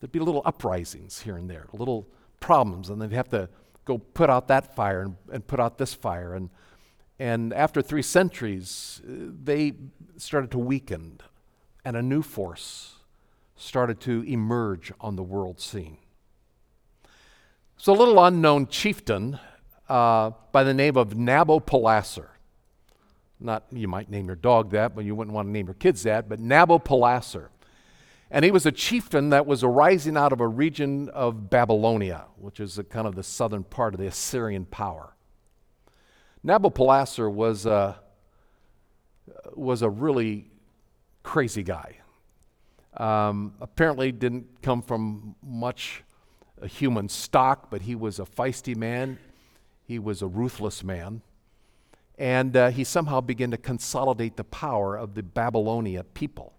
There'd 0.00 0.12
be 0.12 0.20
little 0.20 0.42
uprisings 0.44 1.20
here 1.22 1.36
and 1.36 1.48
there, 1.48 1.66
little 1.72 2.08
problems, 2.40 2.90
and 2.90 3.00
they'd 3.00 3.12
have 3.12 3.28
to 3.30 3.48
go 3.84 3.98
put 3.98 4.30
out 4.30 4.48
that 4.48 4.74
fire 4.74 5.02
and, 5.02 5.16
and 5.32 5.46
put 5.46 5.60
out 5.60 5.78
this 5.78 5.94
fire. 5.94 6.34
And 6.34 6.50
and 7.18 7.52
after 7.52 7.80
three 7.80 8.02
centuries, 8.02 9.00
they 9.04 9.74
started 10.16 10.50
to 10.50 10.58
weaken, 10.58 11.20
and 11.84 11.96
a 11.96 12.02
new 12.02 12.22
force 12.22 12.96
started 13.56 14.00
to 14.00 14.22
emerge 14.22 14.92
on 15.00 15.14
the 15.14 15.22
world 15.22 15.60
scene. 15.60 15.98
So, 17.76 17.92
a 17.92 17.96
little 17.96 18.22
unknown 18.24 18.66
chieftain 18.66 19.38
uh, 19.88 20.30
by 20.50 20.64
the 20.64 20.74
name 20.74 20.96
of 20.96 21.10
Nabopolassar. 21.10 22.28
Not, 23.40 23.64
you 23.70 23.88
might 23.88 24.10
name 24.10 24.26
your 24.26 24.36
dog 24.36 24.70
that, 24.70 24.94
but 24.94 25.04
you 25.04 25.14
wouldn't 25.14 25.34
want 25.34 25.48
to 25.48 25.52
name 25.52 25.66
your 25.66 25.74
kids 25.74 26.02
that, 26.04 26.28
but 26.28 26.40
Nabopolassar. 26.40 27.48
And 28.30 28.44
he 28.44 28.50
was 28.50 28.66
a 28.66 28.72
chieftain 28.72 29.30
that 29.30 29.46
was 29.46 29.62
arising 29.62 30.16
out 30.16 30.32
of 30.32 30.40
a 30.40 30.48
region 30.48 31.08
of 31.10 31.50
Babylonia, 31.50 32.24
which 32.36 32.58
is 32.58 32.80
kind 32.90 33.06
of 33.06 33.14
the 33.14 33.22
southern 33.22 33.64
part 33.64 33.94
of 33.94 34.00
the 34.00 34.06
Assyrian 34.06 34.64
power. 34.64 35.14
Nabopolassar 36.44 37.30
was 37.30 37.66
a, 37.66 38.00
was 39.54 39.82
a 39.82 39.90
really 39.90 40.50
crazy 41.22 41.62
guy. 41.62 41.98
Um, 42.96 43.54
apparently 43.60 44.12
didn't 44.12 44.62
come 44.62 44.82
from 44.82 45.34
much 45.42 46.02
human 46.62 47.08
stock, 47.08 47.70
but 47.70 47.82
he 47.82 47.94
was 47.94 48.18
a 48.18 48.24
feisty 48.24 48.76
man. 48.76 49.18
He 49.84 49.98
was 49.98 50.22
a 50.22 50.26
ruthless 50.26 50.84
man. 50.84 51.22
And 52.18 52.56
uh, 52.56 52.70
he 52.70 52.84
somehow 52.84 53.20
began 53.20 53.50
to 53.50 53.56
consolidate 53.56 54.36
the 54.36 54.44
power 54.44 54.96
of 54.96 55.14
the 55.14 55.22
Babylonia 55.22 56.04
people 56.04 56.54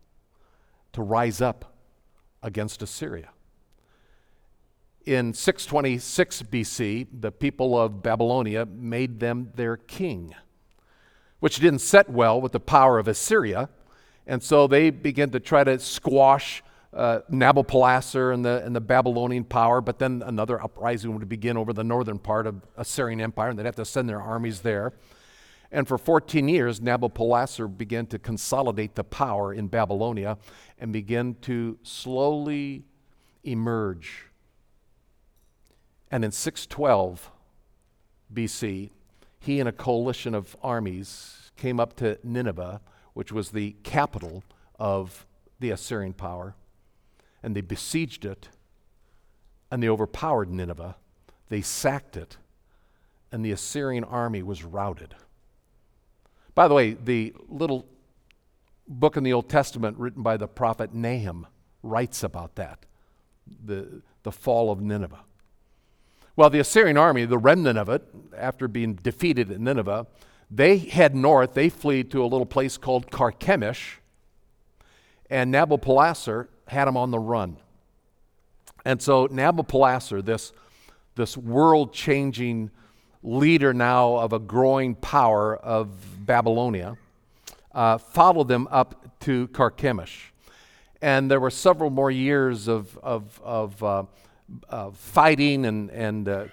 to 0.94 1.02
rise 1.02 1.42
up 1.42 1.74
against 2.44 2.82
Assyria 2.82 3.30
in 5.06 5.34
626 5.34 6.44
BC, 6.44 7.08
the 7.20 7.32
people 7.32 7.80
of 7.80 8.02
Babylonia 8.02 8.66
made 8.66 9.20
them 9.20 9.52
their 9.56 9.78
king, 9.78 10.34
which 11.40 11.58
didn't 11.58 11.80
set 11.80 12.10
well 12.10 12.42
with 12.42 12.52
the 12.52 12.60
power 12.60 12.98
of 12.98 13.08
Assyria. 13.08 13.70
And 14.26 14.42
so 14.42 14.66
they 14.66 14.90
began 14.90 15.30
to 15.32 15.40
try 15.40 15.64
to 15.64 15.78
squash 15.80 16.64
uh, 16.92 17.20
Nabopolassar 17.32 18.34
and 18.34 18.44
the, 18.44 18.64
and 18.66 18.76
the 18.76 18.82
Babylonian 18.82 19.44
power, 19.44 19.82
but 19.82 20.00
then 20.00 20.24
another 20.26 20.62
uprising 20.62 21.14
would 21.14 21.30
begin 21.30 21.58
over 21.58 21.74
the 21.74 21.84
northern 21.84 22.18
part 22.18 22.48
of 22.48 22.66
Assyrian 22.78 23.22
Empire, 23.22 23.50
and 23.50 23.60
they'd 23.60 23.66
have 23.66 23.76
to 23.76 23.86
send 23.86 24.10
their 24.10 24.22
armies 24.22 24.62
there. 24.62 24.94
And 25.76 25.88
for 25.88 25.98
14 25.98 26.48
years, 26.48 26.80
Nabopolassar 26.80 27.78
began 27.78 28.08
to 28.08 28.18
consolidate 28.18 28.96
the 28.96 29.04
power 29.04 29.54
in 29.54 29.68
Babylonia 29.68 30.38
and 30.80 30.92
begin 30.94 31.36
to 31.42 31.78
slowly 31.84 32.86
emerge 33.44 34.30
and 36.16 36.24
in 36.24 36.32
612 36.32 37.30
BC, 38.34 38.90
he 39.40 39.60
and 39.60 39.68
a 39.68 39.74
coalition 39.74 40.34
of 40.34 40.56
armies 40.64 41.52
came 41.58 41.78
up 41.78 41.96
to 41.98 42.18
Nineveh, 42.24 42.80
which 43.14 43.34
was 43.34 43.52
the 43.52 43.76
capital 43.84 44.44
of 44.80 45.26
the 45.60 45.72
Assyrian 45.72 46.14
power, 46.14 46.56
and 47.44 47.56
they 47.56 47.60
besieged 47.60 48.24
it, 48.24 48.48
and 49.70 49.84
they 49.84 49.90
overpowered 49.90 50.50
Nineveh. 50.50 50.96
They 51.50 51.62
sacked 51.62 52.18
it, 52.18 52.38
and 53.32 53.44
the 53.44 53.52
Assyrian 53.52 54.04
army 54.06 54.42
was 54.42 54.64
routed. 54.64 55.16
By 56.56 56.70
the 56.70 56.74
way, 56.74 56.94
the 56.94 57.34
little 57.50 57.86
book 58.88 59.18
in 59.18 59.24
the 59.24 59.34
Old 59.34 59.50
Testament 59.50 59.98
written 59.98 60.24
by 60.24 60.38
the 60.38 60.48
prophet 60.48 60.94
Nahum 60.94 61.48
writes 61.84 62.24
about 62.24 62.56
that 62.56 62.86
the, 63.66 64.02
the 64.24 64.32
fall 64.32 64.72
of 64.72 64.82
Nineveh. 64.82 65.24
Well, 66.36 66.50
the 66.50 66.60
Assyrian 66.60 66.98
army, 66.98 67.26
the 67.26 67.38
remnant 67.38 67.78
of 67.78 67.90
it, 67.90 68.04
after 68.36 68.68
being 68.68 68.96
defeated 68.96 69.52
at 69.52 69.60
Nineveh, 69.60 70.08
they 70.52 70.78
head 70.78 71.16
north. 71.16 71.54
They 71.54 71.70
flee 71.70 72.04
to 72.06 72.24
a 72.24 72.28
little 72.28 72.46
place 72.46 72.78
called 72.78 73.10
Carchemish, 73.10 74.00
and 75.30 75.54
Nabopolassar 75.54 76.48
had 76.68 76.86
them 76.86 76.98
on 76.98 77.12
the 77.12 77.20
run. 77.20 77.58
And 78.84 79.02
so 79.02 79.28
Nabopolassar, 79.28 80.24
this, 80.24 80.54
this 81.16 81.38
world 81.38 81.94
changing 81.94 82.70
leader 83.24 83.74
now 83.74 84.18
of 84.18 84.34
a 84.34 84.40
growing 84.40 84.94
power 84.96 85.56
of 85.56 85.90
Babylonia, 86.26 86.98
uh, 87.74 87.98
followed 87.98 88.48
them 88.48 88.68
up 88.72 89.20
to 89.22 89.48
Carchemish. 89.50 90.32
And 91.02 91.30
there 91.30 91.40
were 91.40 91.50
several 91.50 91.90
more 91.90 92.10
years 92.10 92.68
of, 92.68 92.98
of, 93.00 93.40
of 93.44 93.84
uh, 94.70 94.92
fighting 94.92 95.66
and, 95.66 95.90
and 95.92 96.28
uh, 96.28 96.46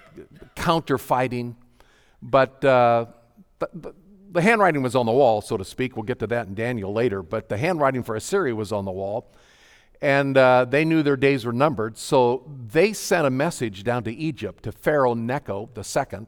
counter-fighting. 0.57 1.57
But 2.21 2.65
uh, 2.65 3.07
the, 3.73 3.95
the 4.31 4.43
handwriting 4.43 4.83
was 4.83 4.95
on 4.95 5.07
the 5.07 5.13
wall, 5.13 5.41
so 5.41 5.57
to 5.57 5.65
speak. 5.65 5.97
We'll 5.97 6.05
get 6.05 6.19
to 6.21 6.27
that 6.29 6.47
in 6.47 6.55
Daniel 6.55 6.93
later. 6.93 7.23
But 7.23 7.49
the 7.49 7.57
handwriting 7.57 8.03
for 8.03 8.17
Assyria 8.17 8.55
was 8.55 8.73
on 8.73 8.85
the 8.85 8.93
wall. 8.93 9.33
And 10.01 10.37
uh, 10.37 10.65
they 10.65 10.85
knew 10.85 11.03
their 11.03 11.17
days 11.17 11.45
were 11.45 11.53
numbered. 11.53 11.97
So 11.97 12.51
they 12.67 12.93
sent 12.93 13.27
a 13.27 13.31
message 13.31 13.85
down 13.85 14.03
to 14.05 14.13
Egypt 14.13 14.65
to 14.65 14.73
Pharaoh 14.73 15.15
Necho 15.15 15.69
II. 15.77 16.27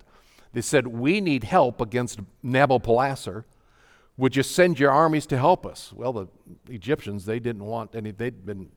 They 0.54 0.62
said, 0.62 0.86
We 0.86 1.20
need 1.20 1.44
help 1.44 1.80
against 1.80 2.20
Nabopolassar. 2.42 3.44
Would 4.16 4.36
you 4.36 4.42
send 4.42 4.78
your 4.78 4.90
armies 4.90 5.26
to 5.26 5.36
help 5.36 5.66
us? 5.66 5.92
Well, 5.92 6.12
the 6.12 6.28
Egyptians, 6.68 7.26
they 7.26 7.40
didn't 7.40 7.64
want 7.64 7.94
any, 7.94 8.12
they'd 8.12 8.46
been 8.46 8.70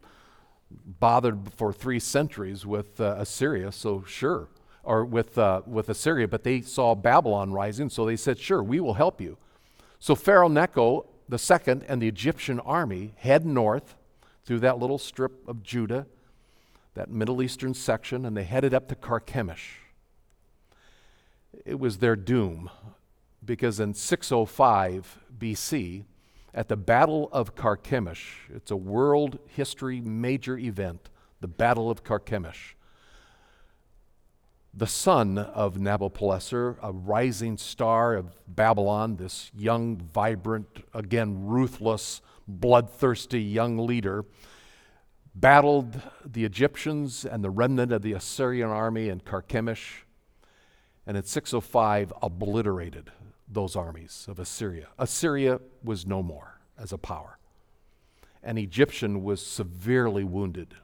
bothered 1.00 1.54
for 1.56 1.72
three 1.72 2.00
centuries 2.00 2.66
with 2.66 3.00
uh, 3.00 3.16
Assyria, 3.20 3.72
so 3.72 4.04
sure, 4.06 4.50
or 4.84 5.06
with, 5.06 5.38
uh, 5.38 5.62
with 5.66 5.88
Assyria, 5.88 6.28
but 6.28 6.44
they 6.44 6.62
saw 6.62 6.96
Babylon 6.96 7.54
rising, 7.54 7.90
so 7.90 8.06
they 8.06 8.18
said, 8.18 8.38
sure, 8.38 8.62
we 8.62 8.80
will 8.80 8.96
help 8.96 9.22
you. 9.22 9.38
So 10.00 10.16
Pharaoh 10.16 10.50
Necho 10.50 11.06
the 11.30 11.38
second 11.38 11.84
and 11.88 12.02
the 12.02 12.08
Egyptian 12.08 12.60
army 12.62 13.14
head 13.18 13.46
north 13.46 13.96
through 14.46 14.60
that 14.60 14.80
little 14.80 14.98
strip 14.98 15.48
of 15.48 15.62
Judah, 15.62 16.08
that 16.94 17.10
Middle 17.10 17.42
Eastern 17.42 17.74
section, 17.74 18.26
and 18.26 18.36
they 18.36 18.44
headed 18.44 18.74
up 18.74 18.88
to 18.90 18.96
Carchemish. 18.96 19.80
It 21.68 21.82
was 21.82 21.98
their 21.98 22.16
doom 22.16 22.70
because 23.44 23.82
in 23.82 23.94
605 23.94 25.20
BC, 25.38 26.06
at 26.54 26.70
the 26.70 26.78
Battle 26.78 27.30
of 27.34 27.56
Carchemish. 27.56 28.50
It's 28.50 28.72
a 28.72 28.78
world 28.78 29.38
history 29.48 30.00
major 30.00 30.58
event, 30.58 31.10
the 31.42 31.48
Battle 31.48 31.92
of 31.92 32.06
Carchemish. 32.06 32.76
The 34.74 34.88
son 34.88 35.38
of 35.38 35.76
Nabopolassar, 35.76 36.78
a 36.82 36.94
rising 36.94 37.58
star 37.58 38.16
of 38.16 38.34
Babylon, 38.48 39.18
this 39.18 39.52
young, 39.54 39.98
vibrant, 39.98 40.86
again 40.94 41.48
ruthless, 41.48 42.22
bloodthirsty 42.48 43.42
young 43.42 43.78
leader, 43.78 44.24
battled 45.36 46.02
the 46.26 46.46
Egyptians 46.46 47.26
and 47.26 47.44
the 47.44 47.50
remnant 47.50 47.92
of 47.92 48.04
the 48.04 48.14
Assyrian 48.14 48.70
army 48.70 49.10
in 49.10 49.20
Carchemish, 49.20 50.07
and 51.08 51.16
at 51.16 51.26
605 51.26 52.12
obliterated 52.22 53.10
those 53.48 53.78
armies 53.78 54.26
of 54.28 54.40
Assyria. 54.40 54.88
Assyria 55.00 55.62
was 55.82 56.06
no 56.06 56.22
more 56.22 56.60
as 56.78 56.92
a 56.92 56.98
power. 56.98 57.38
An 58.44 58.58
Egyptian 58.58 59.24
was 59.24 59.44
severely 59.44 60.26
wounded. 60.26 60.76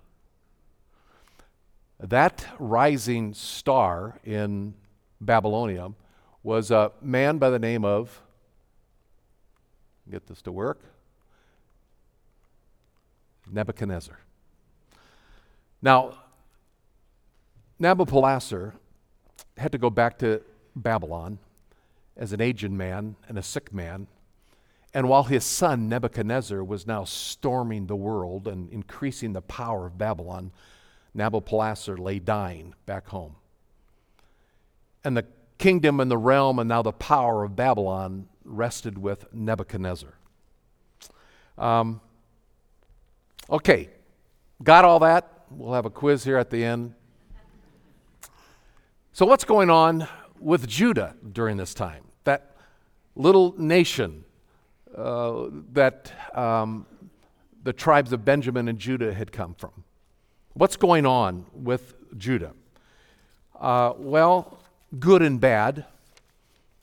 That 1.99 2.47
rising 2.57 3.33
star 3.33 4.19
in 4.23 4.75
Babylonia 5.19 5.91
was 6.41 6.71
a 6.71 6.93
man 7.01 7.37
by 7.37 7.49
the 7.49 7.59
name 7.59 7.83
of, 7.83 8.21
get 10.09 10.27
this 10.27 10.41
to 10.43 10.51
work, 10.51 10.81
Nebuchadnezzar. 13.51 14.19
Now, 15.81 16.17
Nabopolassar 17.81 18.73
had 19.57 19.71
to 19.71 19.77
go 19.77 19.89
back 19.89 20.17
to 20.19 20.41
Babylon 20.75 21.39
as 22.17 22.33
an 22.33 22.41
aged 22.41 22.71
man 22.71 23.15
and 23.27 23.37
a 23.37 23.43
sick 23.43 23.73
man. 23.73 24.07
And 24.93 25.09
while 25.09 25.23
his 25.23 25.43
son 25.43 25.89
Nebuchadnezzar 25.89 26.63
was 26.63 26.85
now 26.85 27.03
storming 27.03 27.87
the 27.87 27.95
world 27.95 28.47
and 28.47 28.69
increasing 28.69 29.33
the 29.33 29.41
power 29.41 29.87
of 29.87 29.97
Babylon, 29.97 30.51
Nabopolassar 31.15 31.97
lay 31.97 32.19
dying 32.19 32.75
back 32.85 33.07
home. 33.07 33.35
And 35.03 35.17
the 35.17 35.25
kingdom 35.57 35.99
and 35.99 36.09
the 36.11 36.17
realm 36.17 36.59
and 36.59 36.69
now 36.69 36.81
the 36.81 36.91
power 36.91 37.43
of 37.43 37.55
Babylon 37.55 38.27
rested 38.43 38.97
with 38.97 39.25
Nebuchadnezzar. 39.33 40.13
Um, 41.57 42.01
okay, 43.49 43.89
got 44.63 44.85
all 44.85 44.99
that? 44.99 45.45
We'll 45.49 45.73
have 45.73 45.85
a 45.85 45.89
quiz 45.89 46.23
here 46.23 46.37
at 46.37 46.49
the 46.49 46.63
end. 46.63 46.93
So, 49.15 49.27
what's 49.27 49.43
going 49.43 49.69
on 49.69 50.07
with 50.39 50.67
Judah 50.67 51.13
during 51.31 51.57
this 51.57 51.75
time. 51.75 52.03
That 52.23 52.55
little 53.15 53.53
nation 53.59 54.25
uh, 54.97 55.49
that 55.73 56.11
um, 56.33 56.87
the 57.63 57.73
tribes 57.73 58.11
of 58.11 58.25
Benjamin 58.25 58.67
and 58.67 58.79
Judah 58.79 59.13
had 59.13 59.31
come 59.31 59.53
from. 59.53 59.83
What's 60.53 60.77
going 60.77 61.05
on 61.05 61.45
with 61.53 61.93
Judah? 62.17 62.53
Uh, 63.59 63.93
well, 63.97 64.57
good 64.99 65.21
and 65.21 65.39
bad. 65.39 65.85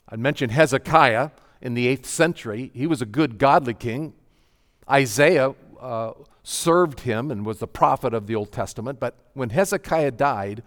I 0.07 0.15
mentioned 0.15 0.53
Hezekiah 0.53 1.31
in 1.61 1.73
the 1.73 1.93
8th 1.97 2.05
century. 2.05 2.71
He 2.73 2.87
was 2.87 3.01
a 3.01 3.05
good, 3.05 3.39
godly 3.39 3.73
king. 3.73 4.13
Isaiah 4.89 5.53
uh, 5.81 6.13
served 6.43 7.01
him 7.01 7.29
and 7.29 7.45
was 7.45 7.59
the 7.59 7.67
prophet 7.67 8.13
of 8.13 8.27
the 8.27 8.35
Old 8.35 8.53
Testament. 8.53 9.01
But 9.01 9.15
when 9.33 9.49
Hezekiah 9.49 10.11
died, 10.11 10.63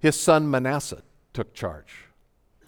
his 0.00 0.18
son 0.18 0.50
Manasseh 0.50 1.02
took 1.32 1.54
charge. 1.54 2.06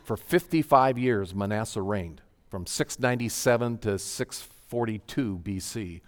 For 0.04 0.16
55 0.16 0.98
years, 0.98 1.34
Manasseh 1.34 1.80
reigned, 1.80 2.20
from 2.50 2.66
697 2.66 3.78
to 3.78 3.98
642 3.98 5.40
BC. 5.42 6.00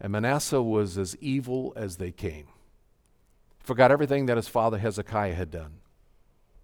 And 0.00 0.12
Manasseh 0.12 0.62
was 0.62 0.96
as 0.96 1.16
evil 1.16 1.72
as 1.74 1.96
they 1.96 2.12
came. 2.12 2.46
Forgot 3.58 3.90
everything 3.90 4.26
that 4.26 4.36
his 4.36 4.46
father 4.46 4.78
Hezekiah 4.78 5.34
had 5.34 5.50
done. 5.50 5.78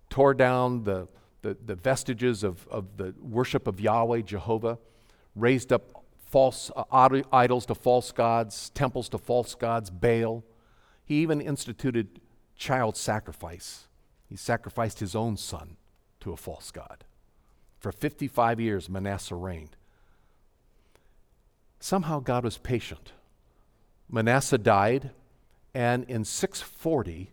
Tore 0.08 0.34
down 0.34 0.84
the, 0.84 1.08
the, 1.40 1.56
the 1.64 1.74
vestiges 1.74 2.44
of, 2.44 2.68
of 2.68 2.96
the 2.96 3.14
worship 3.20 3.66
of 3.66 3.80
Yahweh, 3.80 4.20
Jehovah. 4.20 4.78
Raised 5.34 5.72
up 5.72 6.04
false 6.26 6.70
uh, 6.76 7.20
idols 7.32 7.66
to 7.66 7.74
false 7.74 8.12
gods, 8.12 8.70
temples 8.70 9.08
to 9.08 9.18
false 9.18 9.56
gods, 9.56 9.90
Baal. 9.90 10.44
He 11.04 11.16
even 11.16 11.40
instituted 11.40 12.20
child 12.62 12.96
sacrifice 12.96 13.88
he 14.32 14.36
sacrificed 14.36 15.00
his 15.00 15.14
own 15.14 15.36
son 15.36 15.76
to 16.20 16.32
a 16.32 16.38
false 16.38 16.70
god. 16.70 17.04
For 17.80 17.92
55 17.92 18.58
years, 18.58 18.88
Manasseh 18.88 19.34
reigned. 19.34 19.76
Somehow 21.80 22.20
God 22.20 22.42
was 22.42 22.56
patient. 22.56 23.12
Manasseh 24.10 24.56
died, 24.56 25.10
and 25.74 26.04
in 26.04 26.24
640, 26.24 27.30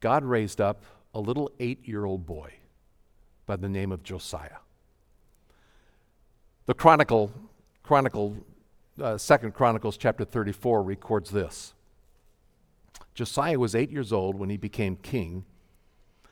God 0.00 0.24
raised 0.24 0.60
up 0.60 0.82
a 1.14 1.20
little 1.20 1.52
eight 1.60 1.86
year 1.86 2.04
old 2.04 2.26
boy 2.26 2.54
by 3.46 3.54
the 3.54 3.68
name 3.68 3.92
of 3.92 4.02
Josiah. 4.02 4.58
The 6.66 6.74
Chronicle, 6.74 7.30
Chronicle, 7.84 8.38
uh, 9.00 9.18
Second 9.18 9.54
Chronicles 9.54 9.96
chapter 9.96 10.24
34 10.24 10.82
records 10.82 11.30
this. 11.30 11.74
Josiah 13.14 13.58
was 13.58 13.74
eight 13.74 13.90
years 13.90 14.12
old 14.12 14.38
when 14.38 14.50
he 14.50 14.56
became 14.56 14.96
king, 14.96 15.44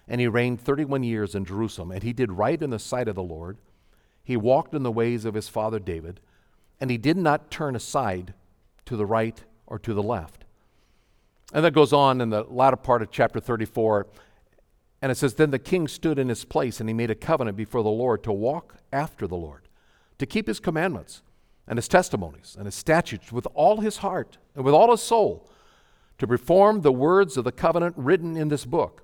and 0.09 0.21
he 0.21 0.27
reigned 0.27 0.61
31 0.61 1.03
years 1.03 1.35
in 1.35 1.45
Jerusalem. 1.45 1.91
And 1.93 2.03
he 2.03 2.13
did 2.13 2.33
right 2.33 2.61
in 2.61 2.71
the 2.71 2.79
sight 2.79 3.09
of 3.09 3.15
the 3.15 3.23
Lord. 3.23 3.59
He 4.23 4.37
walked 4.37 4.75
in 4.75 4.83
the 4.83 4.91
ways 4.91 5.25
of 5.25 5.35
his 5.35 5.49
father 5.49 5.79
David, 5.79 6.21
and 6.81 6.91
he 6.91 6.99
did 6.99 7.17
not 7.17 7.51
turn 7.51 7.77
aside 7.77 8.35
to 8.87 8.97
the 8.97 9.07
right 9.07 9.43
or 9.67 9.79
to 9.79 9.95
the 9.95 10.03
left. 10.03 10.45
And 11.53 11.65
that 11.65 11.75
goes 11.75 11.93
on 11.93 12.21
in 12.21 12.31
the 12.31 12.45
latter 12.45 12.77
part 12.77 13.03
of 13.03 13.11
chapter 13.11 13.41
34. 13.41 14.07
And 15.03 15.11
it 15.11 15.17
says, 15.17 15.35
Then 15.35 15.51
the 15.51 15.59
king 15.59 15.89
stood 15.89 16.19
in 16.19 16.29
his 16.29 16.45
place 16.45 16.81
and 16.81 16.89
he 16.89 16.95
made 16.95 17.11
a 17.11 17.15
covenant 17.15 17.57
before 17.57 17.83
the 17.83 17.89
Lord 17.89 18.23
to 18.25 18.33
walk 18.33 18.77
after 18.93 19.27
the 19.27 19.37
Lord, 19.37 19.69
to 20.19 20.27
keep 20.27 20.47
his 20.47 20.61
commandments 20.61 21.23
and 21.67 21.77
his 21.77 21.89
testimonies 21.89 22.57
and 22.57 22.67
his 22.67 22.75
statutes 22.75 23.33
with 23.33 23.47
all 23.55 23.81
his 23.81 23.99
heart 23.99 24.39
and 24.55 24.65
with 24.65 24.75
all 24.75 24.91
his 24.91 25.03
soul, 25.03 25.49
to 26.21 26.27
perform 26.27 26.83
the 26.83 26.93
words 26.93 27.39
of 27.39 27.45
the 27.45 27.51
covenant 27.51 27.95
written 27.97 28.37
in 28.37 28.49
this 28.49 28.67
book. 28.67 29.03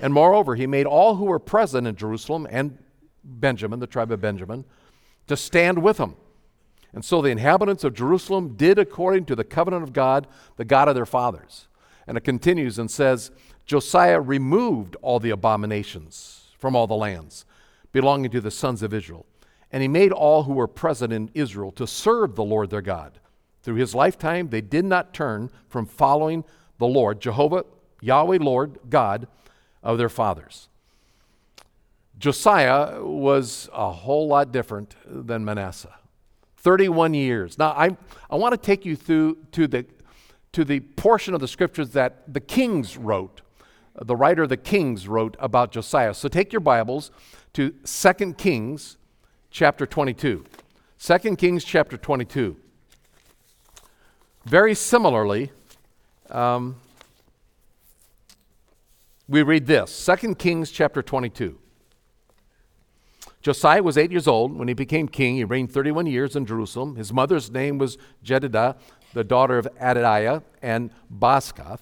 And 0.00 0.12
moreover, 0.12 0.56
he 0.56 0.66
made 0.66 0.84
all 0.84 1.14
who 1.14 1.26
were 1.26 1.38
present 1.38 1.86
in 1.86 1.94
Jerusalem 1.94 2.46
and 2.50 2.76
Benjamin, 3.22 3.78
the 3.78 3.86
tribe 3.86 4.10
of 4.10 4.20
Benjamin, 4.20 4.64
to 5.28 5.36
stand 5.36 5.80
with 5.80 5.98
him. 5.98 6.16
And 6.92 7.04
so 7.04 7.22
the 7.22 7.30
inhabitants 7.30 7.84
of 7.84 7.94
Jerusalem 7.94 8.56
did 8.56 8.80
according 8.80 9.26
to 9.26 9.36
the 9.36 9.44
covenant 9.44 9.84
of 9.84 9.92
God, 9.92 10.26
the 10.56 10.64
God 10.64 10.88
of 10.88 10.96
their 10.96 11.06
fathers. 11.06 11.68
And 12.04 12.16
it 12.18 12.24
continues 12.24 12.80
and 12.80 12.90
says, 12.90 13.30
Josiah 13.64 14.20
removed 14.20 14.96
all 15.02 15.20
the 15.20 15.30
abominations 15.30 16.48
from 16.58 16.74
all 16.74 16.88
the 16.88 16.94
lands 16.94 17.44
belonging 17.92 18.32
to 18.32 18.40
the 18.40 18.50
sons 18.50 18.82
of 18.82 18.92
Israel. 18.92 19.24
And 19.70 19.82
he 19.82 19.88
made 19.88 20.10
all 20.10 20.42
who 20.42 20.54
were 20.54 20.66
present 20.66 21.12
in 21.12 21.30
Israel 21.32 21.70
to 21.72 21.86
serve 21.86 22.34
the 22.34 22.44
Lord 22.44 22.70
their 22.70 22.82
God. 22.82 23.20
Through 23.66 23.74
his 23.74 23.96
lifetime, 23.96 24.50
they 24.50 24.60
did 24.60 24.84
not 24.84 25.12
turn 25.12 25.50
from 25.68 25.86
following 25.86 26.44
the 26.78 26.86
Lord, 26.86 27.20
Jehovah, 27.20 27.64
Yahweh, 28.00 28.38
Lord, 28.40 28.78
God 28.88 29.26
of 29.82 29.98
their 29.98 30.08
fathers. 30.08 30.68
Josiah 32.16 33.02
was 33.02 33.68
a 33.72 33.90
whole 33.90 34.28
lot 34.28 34.52
different 34.52 34.94
than 35.04 35.44
Manasseh. 35.44 35.96
31 36.58 37.14
years. 37.14 37.58
Now, 37.58 37.72
I, 37.72 37.96
I 38.30 38.36
want 38.36 38.52
to 38.52 38.56
take 38.56 38.84
you 38.84 38.94
through 38.94 39.38
to 39.50 39.66
the, 39.66 39.84
to 40.52 40.64
the 40.64 40.78
portion 40.78 41.34
of 41.34 41.40
the 41.40 41.48
scriptures 41.48 41.90
that 41.90 42.32
the 42.32 42.38
kings 42.38 42.96
wrote 42.96 43.40
the 44.00 44.14
writer 44.14 44.42
of 44.42 44.50
the 44.50 44.58
Kings 44.58 45.08
wrote 45.08 45.38
about 45.40 45.72
Josiah. 45.72 46.12
So 46.12 46.28
take 46.28 46.52
your 46.52 46.60
Bibles 46.60 47.10
to 47.54 47.70
2 47.70 48.34
Kings 48.34 48.98
chapter 49.50 49.86
22. 49.86 50.44
2 50.98 51.36
Kings 51.36 51.64
chapter 51.64 51.96
22. 51.96 52.58
Very 54.46 54.76
similarly, 54.76 55.50
um, 56.30 56.76
we 59.28 59.42
read 59.42 59.66
this 59.66 60.06
2 60.06 60.36
Kings 60.36 60.70
chapter 60.70 61.02
22. 61.02 61.58
Josiah 63.42 63.82
was 63.82 63.98
eight 63.98 64.12
years 64.12 64.28
old 64.28 64.56
when 64.56 64.68
he 64.68 64.74
became 64.74 65.08
king. 65.08 65.34
He 65.34 65.42
reigned 65.42 65.72
31 65.72 66.06
years 66.06 66.36
in 66.36 66.46
Jerusalem. 66.46 66.94
His 66.94 67.12
mother's 67.12 67.50
name 67.50 67.78
was 67.78 67.98
Jedidah, 68.24 68.76
the 69.14 69.24
daughter 69.24 69.58
of 69.58 69.66
Adaiah 69.80 70.44
and 70.62 70.90
Bozkath. 71.12 71.80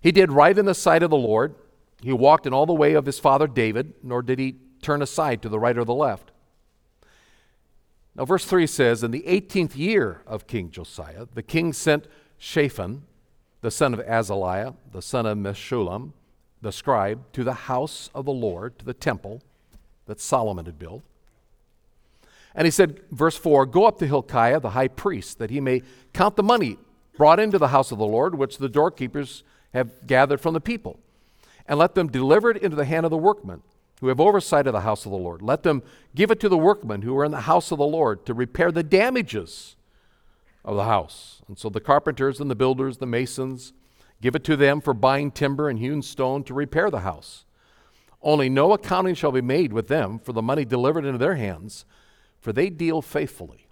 He 0.00 0.10
did 0.10 0.32
right 0.32 0.58
in 0.58 0.66
the 0.66 0.74
sight 0.74 1.04
of 1.04 1.10
the 1.10 1.16
Lord. 1.16 1.54
He 2.02 2.12
walked 2.12 2.48
in 2.48 2.54
all 2.54 2.66
the 2.66 2.72
way 2.72 2.94
of 2.94 3.06
his 3.06 3.20
father 3.20 3.46
David, 3.46 3.92
nor 4.02 4.20
did 4.20 4.40
he 4.40 4.56
turn 4.82 5.00
aside 5.00 5.42
to 5.42 5.48
the 5.48 5.60
right 5.60 5.78
or 5.78 5.84
the 5.84 5.94
left. 5.94 6.32
Now, 8.16 8.24
verse 8.24 8.46
3 8.46 8.66
says, 8.66 9.02
In 9.02 9.10
the 9.10 9.24
18th 9.26 9.76
year 9.76 10.22
of 10.26 10.46
King 10.46 10.70
Josiah, 10.70 11.26
the 11.34 11.42
king 11.42 11.74
sent 11.74 12.06
Shaphan, 12.38 13.02
the 13.60 13.70
son 13.70 13.92
of 13.92 14.00
Azaliah, 14.00 14.74
the 14.90 15.02
son 15.02 15.26
of 15.26 15.36
Meshullam, 15.36 16.12
the 16.62 16.72
scribe, 16.72 17.20
to 17.34 17.44
the 17.44 17.52
house 17.52 18.08
of 18.14 18.24
the 18.24 18.32
Lord, 18.32 18.78
to 18.78 18.86
the 18.86 18.94
temple 18.94 19.42
that 20.06 20.18
Solomon 20.18 20.64
had 20.64 20.78
built. 20.78 21.02
And 22.54 22.64
he 22.66 22.70
said, 22.70 23.00
verse 23.10 23.36
4 23.36 23.66
Go 23.66 23.84
up 23.84 23.98
to 23.98 24.06
Hilkiah, 24.06 24.60
the 24.60 24.70
high 24.70 24.88
priest, 24.88 25.38
that 25.38 25.50
he 25.50 25.60
may 25.60 25.82
count 26.14 26.36
the 26.36 26.42
money 26.42 26.78
brought 27.18 27.38
into 27.38 27.58
the 27.58 27.68
house 27.68 27.92
of 27.92 27.98
the 27.98 28.06
Lord, 28.06 28.34
which 28.34 28.56
the 28.56 28.68
doorkeepers 28.68 29.42
have 29.74 30.06
gathered 30.06 30.40
from 30.40 30.54
the 30.54 30.60
people, 30.60 30.98
and 31.68 31.78
let 31.78 31.94
them 31.94 32.08
deliver 32.08 32.50
it 32.50 32.62
into 32.62 32.76
the 32.76 32.86
hand 32.86 33.04
of 33.04 33.10
the 33.10 33.18
workmen 33.18 33.62
who 34.00 34.08
have 34.08 34.20
oversight 34.20 34.66
of 34.66 34.72
the 34.72 34.80
house 34.80 35.04
of 35.06 35.12
the 35.12 35.18
Lord. 35.18 35.42
Let 35.42 35.62
them 35.62 35.82
give 36.14 36.30
it 36.30 36.40
to 36.40 36.48
the 36.48 36.58
workmen 36.58 37.02
who 37.02 37.16
are 37.16 37.24
in 37.24 37.32
the 37.32 37.42
house 37.42 37.70
of 37.70 37.78
the 37.78 37.86
Lord 37.86 38.26
to 38.26 38.34
repair 38.34 38.70
the 38.70 38.82
damages 38.82 39.76
of 40.64 40.76
the 40.76 40.84
house. 40.84 41.42
And 41.48 41.58
so 41.58 41.68
the 41.68 41.80
carpenters 41.80 42.40
and 42.40 42.50
the 42.50 42.54
builders, 42.54 42.98
the 42.98 43.06
masons, 43.06 43.72
give 44.20 44.34
it 44.34 44.44
to 44.44 44.56
them 44.56 44.80
for 44.80 44.94
buying 44.94 45.30
timber 45.30 45.68
and 45.68 45.78
hewn 45.78 46.02
stone 46.02 46.44
to 46.44 46.54
repair 46.54 46.90
the 46.90 47.00
house. 47.00 47.44
Only 48.22 48.48
no 48.48 48.72
accounting 48.72 49.14
shall 49.14 49.32
be 49.32 49.40
made 49.40 49.72
with 49.72 49.88
them 49.88 50.18
for 50.18 50.32
the 50.32 50.42
money 50.42 50.64
delivered 50.64 51.04
into 51.04 51.18
their 51.18 51.36
hands, 51.36 51.84
for 52.40 52.52
they 52.52 52.70
deal 52.70 53.00
faithfully. 53.00 53.68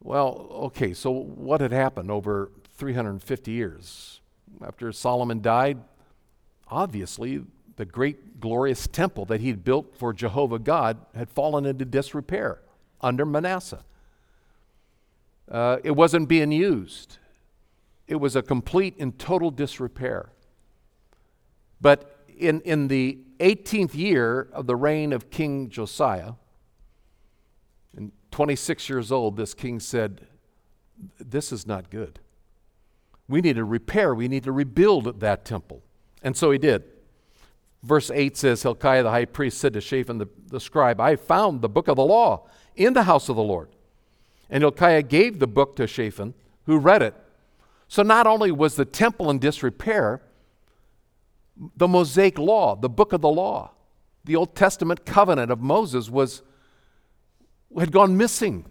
Well, 0.00 0.48
okay, 0.50 0.94
so 0.94 1.10
what 1.10 1.60
had 1.60 1.72
happened 1.72 2.10
over 2.10 2.52
350 2.76 3.50
years? 3.50 4.18
after 4.64 4.92
Solomon 4.92 5.40
died, 5.40 5.78
obviously 6.68 7.42
the 7.78 7.86
great 7.86 8.40
glorious 8.40 8.86
temple 8.86 9.24
that 9.24 9.40
he'd 9.40 9.64
built 9.64 9.96
for 9.96 10.12
Jehovah 10.12 10.58
God 10.58 10.98
had 11.14 11.30
fallen 11.30 11.64
into 11.64 11.84
disrepair 11.84 12.60
under 13.00 13.24
Manasseh. 13.24 13.84
Uh, 15.50 15.78
it 15.82 15.92
wasn't 15.92 16.28
being 16.28 16.52
used. 16.52 17.16
It 18.06 18.16
was 18.16 18.36
a 18.36 18.42
complete 18.42 18.94
and 18.98 19.18
total 19.18 19.50
disrepair. 19.50 20.30
But 21.80 22.24
in, 22.36 22.60
in 22.60 22.88
the 22.88 23.18
18th 23.40 23.94
year 23.94 24.48
of 24.52 24.66
the 24.66 24.76
reign 24.76 25.12
of 25.12 25.30
King 25.30 25.70
Josiah, 25.70 26.32
and 27.96 28.12
26 28.30 28.88
years 28.90 29.10
old, 29.10 29.36
this 29.36 29.54
king 29.54 29.80
said, 29.80 30.26
This 31.18 31.50
is 31.50 31.66
not 31.66 31.88
good 31.88 32.18
we 33.28 33.42
need 33.42 33.56
to 33.56 33.64
repair, 33.64 34.14
we 34.14 34.26
need 34.26 34.44
to 34.44 34.52
rebuild 34.52 35.20
that 35.20 35.44
temple. 35.44 35.82
And 36.22 36.36
so 36.36 36.50
he 36.50 36.58
did. 36.58 36.84
Verse 37.88 38.10
8 38.10 38.36
says 38.36 38.62
Hilkiah 38.62 39.02
the 39.02 39.10
high 39.10 39.24
priest 39.24 39.56
said 39.56 39.72
to 39.72 39.80
Shaphan 39.80 40.18
the, 40.18 40.28
the 40.48 40.60
scribe, 40.60 41.00
I 41.00 41.16
found 41.16 41.62
the 41.62 41.70
book 41.70 41.88
of 41.88 41.96
the 41.96 42.04
law 42.04 42.46
in 42.76 42.92
the 42.92 43.04
house 43.04 43.30
of 43.30 43.36
the 43.36 43.42
Lord. 43.42 43.70
And 44.50 44.62
Hilkiah 44.62 45.02
gave 45.02 45.38
the 45.38 45.46
book 45.46 45.74
to 45.76 45.86
Shaphan, 45.86 46.34
who 46.66 46.76
read 46.76 47.00
it. 47.00 47.14
So 47.88 48.02
not 48.02 48.26
only 48.26 48.52
was 48.52 48.76
the 48.76 48.84
temple 48.84 49.30
in 49.30 49.38
disrepair, 49.38 50.20
the 51.78 51.88
Mosaic 51.88 52.38
law, 52.38 52.76
the 52.76 52.90
book 52.90 53.14
of 53.14 53.22
the 53.22 53.30
law, 53.30 53.72
the 54.22 54.36
Old 54.36 54.54
Testament 54.54 55.06
covenant 55.06 55.50
of 55.50 55.62
Moses 55.62 56.10
was 56.10 56.42
had 57.78 57.90
gone 57.90 58.18
missing. 58.18 58.66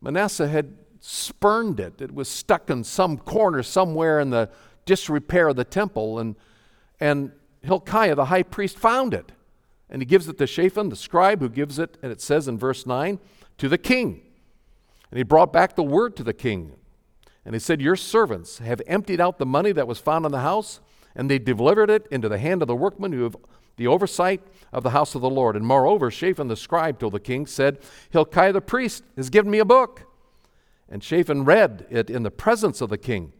Manasseh 0.00 0.46
had 0.46 0.76
spurned 1.00 1.80
it. 1.80 2.00
It 2.00 2.14
was 2.14 2.28
stuck 2.28 2.70
in 2.70 2.84
some 2.84 3.18
corner 3.18 3.64
somewhere 3.64 4.20
in 4.20 4.30
the 4.30 4.48
disrepair 4.84 5.48
of 5.48 5.56
the 5.56 5.64
temple. 5.64 6.20
And, 6.20 6.36
and 7.00 7.32
Hilkiah, 7.62 8.14
the 8.14 8.26
high 8.26 8.42
priest, 8.42 8.78
found 8.78 9.14
it. 9.14 9.32
And 9.88 10.02
he 10.02 10.06
gives 10.06 10.28
it 10.28 10.38
to 10.38 10.46
Shaphan, 10.46 10.88
the 10.88 10.96
scribe, 10.96 11.40
who 11.40 11.48
gives 11.48 11.78
it, 11.78 11.96
and 12.02 12.10
it 12.10 12.20
says 12.20 12.48
in 12.48 12.58
verse 12.58 12.86
9, 12.86 13.18
to 13.58 13.68
the 13.68 13.78
king. 13.78 14.22
And 15.10 15.18
he 15.18 15.24
brought 15.24 15.52
back 15.52 15.76
the 15.76 15.82
word 15.82 16.16
to 16.16 16.24
the 16.24 16.32
king. 16.32 16.76
And 17.44 17.54
he 17.54 17.58
said, 17.60 17.80
Your 17.80 17.96
servants 17.96 18.58
have 18.58 18.82
emptied 18.86 19.20
out 19.20 19.38
the 19.38 19.46
money 19.46 19.72
that 19.72 19.86
was 19.86 19.98
found 19.98 20.26
in 20.26 20.32
the 20.32 20.40
house, 20.40 20.80
and 21.14 21.30
they 21.30 21.38
delivered 21.38 21.90
it 21.90 22.06
into 22.10 22.28
the 22.28 22.38
hand 22.38 22.62
of 22.62 22.68
the 22.68 22.74
workmen 22.74 23.12
who 23.12 23.22
have 23.22 23.36
the 23.76 23.86
oversight 23.86 24.42
of 24.72 24.82
the 24.82 24.90
house 24.90 25.14
of 25.14 25.20
the 25.20 25.30
Lord. 25.30 25.54
And 25.54 25.64
moreover, 25.64 26.10
Shaphan 26.10 26.48
the 26.48 26.56
scribe 26.56 26.98
told 26.98 27.12
the 27.12 27.20
king, 27.20 27.46
said, 27.46 27.78
Hilkiah 28.10 28.52
the 28.52 28.60
priest 28.60 29.04
has 29.16 29.30
given 29.30 29.50
me 29.50 29.58
a 29.58 29.64
book. 29.64 30.02
And 30.88 31.02
Shaphan 31.02 31.44
read 31.44 31.86
it 31.90 32.10
in 32.10 32.22
the 32.22 32.30
presence 32.30 32.80
of 32.80 32.90
the 32.90 32.98
king. 32.98 33.32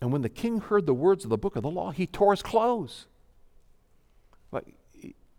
And 0.00 0.12
when 0.12 0.22
the 0.22 0.28
king 0.28 0.60
heard 0.60 0.86
the 0.86 0.94
words 0.94 1.24
of 1.24 1.30
the 1.30 1.38
book 1.38 1.56
of 1.56 1.62
the 1.62 1.70
law, 1.70 1.90
he 1.90 2.06
tore 2.06 2.32
his 2.32 2.42
clothes. 2.42 3.06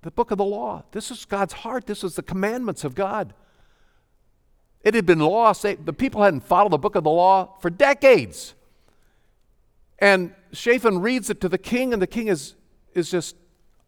The 0.04 0.12
book 0.12 0.32
of 0.32 0.39
the 0.39 0.45
law, 0.45 0.84
this 0.91 1.12
is 1.12 1.26
God's 1.26 1.54
heart. 1.54 1.86
This 1.86 2.04
is 2.04 2.15
the 2.15 2.24
commandments 2.24 2.84
of 2.84 2.95
God. 2.95 3.34
It 4.84 4.95
had 4.95 5.06
been 5.06 5.19
lost. 5.19 5.62
The 5.62 5.93
people 5.93 6.24
hadn't 6.24 6.41
followed 6.41 6.71
the 6.71 6.80
book 6.80 6.95
of 6.95 7.04
the 7.04 7.12
law 7.12 7.56
for 7.60 7.69
decades. 7.69 8.56
And 10.00 10.34
Shaphan 10.52 11.02
reads 11.02 11.30
it 11.30 11.39
to 11.41 11.50
the 11.50 11.60
king, 11.60 11.93
and 11.93 12.02
the 12.02 12.08
king 12.08 12.28
is, 12.28 12.56
is 12.95 13.12
just 13.12 13.36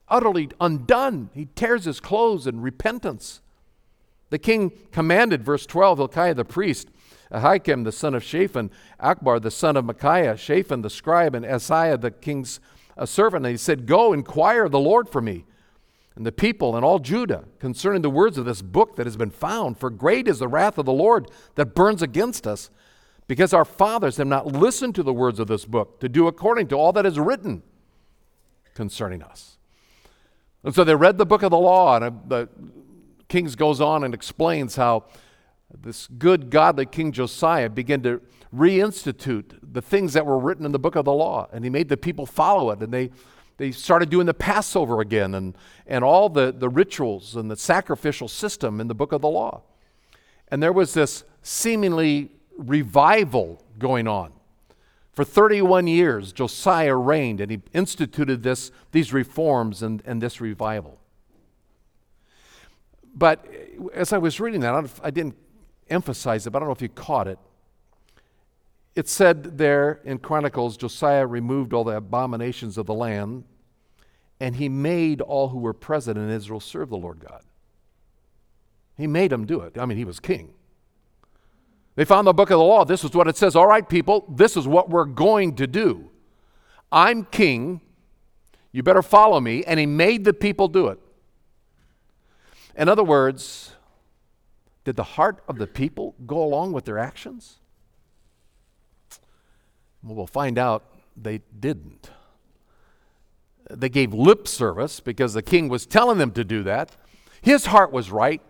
utterly 0.08 0.50
undone. 0.62 1.32
He 1.34 1.46
tears 1.56 1.86
his 1.86 2.00
clothes 2.00 2.46
in 2.46 2.62
repentance. 2.62 3.42
The 4.30 4.38
king 4.38 4.72
commanded, 4.92 5.44
verse 5.44 5.66
12, 5.66 5.98
Hilkiah 5.98 6.36
the 6.36 6.46
priest, 6.46 6.90
Ahikam 7.34 7.84
the 7.84 7.91
son 7.91 8.13
of 8.13 8.24
Shaphan, 8.24 8.72
Achbor 9.02 9.41
the 9.41 9.52
son 9.52 9.76
of 9.76 9.86
Micaiah, 9.86 10.38
Shaphan 10.38 10.82
the 10.82 10.89
scribe, 10.89 11.36
and 11.36 11.46
Asaiah 11.46 12.00
the 12.00 12.12
king's 12.12 12.60
uh, 12.98 13.06
servant. 13.06 13.46
And 13.46 13.52
he 13.52 13.58
said, 13.58 13.86
Go 13.86 14.13
inquire 14.13 14.69
the 14.69 14.80
Lord 14.80 15.10
for 15.10 15.22
me 15.22 15.46
and 16.15 16.26
the 16.26 16.32
people 16.32 16.76
and 16.76 16.86
all 16.86 17.00
Judah 17.00 17.46
concerning 17.60 18.02
the 18.02 18.10
words 18.10 18.38
of 18.38 18.46
this 18.46 18.62
book 18.62 18.96
that 18.96 19.08
has 19.08 19.17
been 19.17 19.32
found. 19.32 19.78
For 19.78 19.89
great 19.89 20.28
is 20.28 20.39
the 20.39 20.48
wrath 20.48 20.78
of 20.78 20.86
the 20.86 20.93
Lord 20.93 21.30
that 21.56 21.74
burns 21.74 22.02
against 22.02 22.46
us, 22.46 22.69
because 23.28 23.54
our 23.54 23.65
fathers 23.65 24.17
have 24.17 24.28
not 24.28 24.48
listened 24.48 24.96
to 24.96 25.04
the 25.04 25.13
words 25.13 25.39
of 25.39 25.48
this 25.48 25.65
book 25.65 26.00
to 26.02 26.10
do 26.10 26.28
according 26.28 26.67
to 26.67 26.76
all 26.76 26.91
that 26.91 27.06
is 27.06 27.17
written 27.17 27.63
concerning 28.76 29.24
us. 29.24 29.58
And 30.63 30.76
so 30.76 30.84
they 30.84 30.96
read 30.96 31.17
the 31.17 31.26
book 31.26 31.41
of 31.41 31.52
the 31.52 31.58
law, 31.58 31.96
and 31.96 32.06
uh, 32.06 32.12
the 32.28 32.50
Kings 33.28 33.56
goes 33.56 33.82
on 33.82 34.04
and 34.04 34.13
explains 34.13 34.76
how 34.76 35.06
this 35.82 36.08
good, 36.08 36.50
godly 36.50 36.86
King 36.86 37.12
Josiah 37.12 37.70
began 37.70 38.02
to 38.04 38.22
reinstitute 38.56 39.58
the 39.62 39.82
things 39.82 40.14
that 40.14 40.26
were 40.26 40.38
written 40.38 40.66
in 40.66 40.72
the 40.72 40.80
book 40.80 40.96
of 40.96 41.06
the 41.06 41.14
law, 41.14 41.48
and 41.52 41.64
he 41.64 41.70
made 41.70 41.90
the 41.90 41.98
people 41.98 42.26
follow 42.26 42.72
it, 42.72 42.80
and 42.80 42.94
they 42.94 43.10
they 43.58 43.72
started 43.72 44.10
doing 44.10 44.26
the 44.26 44.34
Passover 44.34 45.02
again 45.02 45.36
and, 45.36 45.56
and 45.86 46.04
all 46.04 46.30
the, 46.30 46.52
the 46.52 46.70
rituals 46.70 47.36
and 47.36 47.50
the 47.52 47.56
sacrificial 47.56 48.28
system 48.28 48.82
in 48.82 48.88
the 48.88 48.96
book 48.96 49.12
of 49.12 49.22
the 49.22 49.30
law. 49.30 49.62
And 50.50 50.62
there 50.62 50.74
was 50.74 50.94
this 50.94 51.24
seemingly 51.44 52.32
revival 52.58 53.64
going 53.78 54.08
on. 54.08 54.34
For 55.12 55.24
31 55.24 55.86
years, 55.86 56.34
Josiah 56.34 56.96
reigned 56.96 57.40
and 57.40 57.52
he 57.52 57.62
instituted 57.74 58.42
this, 58.42 58.72
these 58.92 59.14
reforms 59.14 59.84
and, 59.84 60.02
and 60.06 60.22
this 60.22 60.42
revival. 60.42 61.00
But 63.16 63.46
as 63.94 64.12
I 64.12 64.18
was 64.18 64.40
reading 64.40 64.62
that, 64.62 64.74
I, 64.74 64.86
I 65.04 65.12
didn't 65.12 65.36
emphasize 65.89 66.48
it, 66.48 66.52
but 66.52 66.58
I 66.58 66.62
don't 66.62 66.69
know 66.69 66.76
if 66.76 66.82
you 66.82 66.89
caught 66.89 67.28
it. 67.28 67.39
It 68.96 69.08
said 69.08 69.58
there 69.58 70.02
in 70.04 70.19
Chronicles 70.19 70.78
Josiah 70.78 71.26
removed 71.26 71.74
all 71.74 71.84
the 71.84 71.98
abominations 71.98 72.78
of 72.78 72.86
the 72.86 72.93
land, 72.93 73.43
and 74.39 74.56
he 74.56 74.69
made 74.69 75.22
all 75.22 75.50
who 75.50 75.60
were 75.60 75.74
present 75.74 76.17
in 76.17 76.30
Israel 76.30 76.60
serve 76.60 76.89
the 76.89 76.98
Lord 76.98 77.19
God. 77.19 77.41
He 78.96 79.08
made 79.08 79.32
them 79.32 79.46
do 79.46 79.62
it. 79.62 79.78
I 79.78 79.86
mean, 79.86 79.98
he 79.98 80.06
was 80.06 80.19
king. 80.19 80.54
They 81.96 82.06
found 82.06 82.28
the 82.28 82.34
book 82.34 82.50
of 82.50 82.58
the 82.58 82.63
law. 82.63 82.86
This 82.86 83.04
is 83.04 83.12
what 83.13 83.28
it 83.28 83.38
says. 83.38 83.56
All 83.56 83.67
right, 83.67 83.88
people, 83.88 84.26
this 84.30 84.58
is 84.58 84.67
what 84.67 84.89
we're 84.89 85.06
going 85.06 85.56
to 85.58 85.67
do. 85.67 86.10
I'm 86.91 87.26
king. 87.26 87.82
You 88.72 88.84
better 88.84 89.02
follow 89.02 89.39
me. 89.39 89.63
And 89.63 89.80
he 89.80 89.86
made 89.86 90.24
the 90.24 90.34
people 90.34 90.67
do 90.67 90.88
it. 90.88 91.00
In 92.76 92.89
other 92.89 93.04
words, 93.04 93.76
did 94.84 94.96
the 94.96 95.04
heart 95.04 95.43
of 95.48 95.58
the 95.58 95.67
people 95.67 96.15
go 96.26 96.43
along 96.43 96.74
with 96.74 96.86
their 96.86 97.00
actions? 97.00 97.60
Well, 100.04 100.15
we'll 100.15 100.28
find 100.28 100.58
out 100.58 100.84
they 101.15 101.41
didn't. 101.58 102.10
They 103.69 103.89
gave 103.89 104.13
lip 104.13 104.48
service 104.48 105.00
because 105.00 105.34
the 105.34 105.41
king 105.41 105.69
was 105.69 105.86
telling 105.86 106.17
them 106.17 106.32
to 106.32 106.43
do 106.43 106.63
that. 106.63 106.96
His 107.41 107.67
heart 107.67 107.91
was 107.91 108.12
right. 108.12 108.41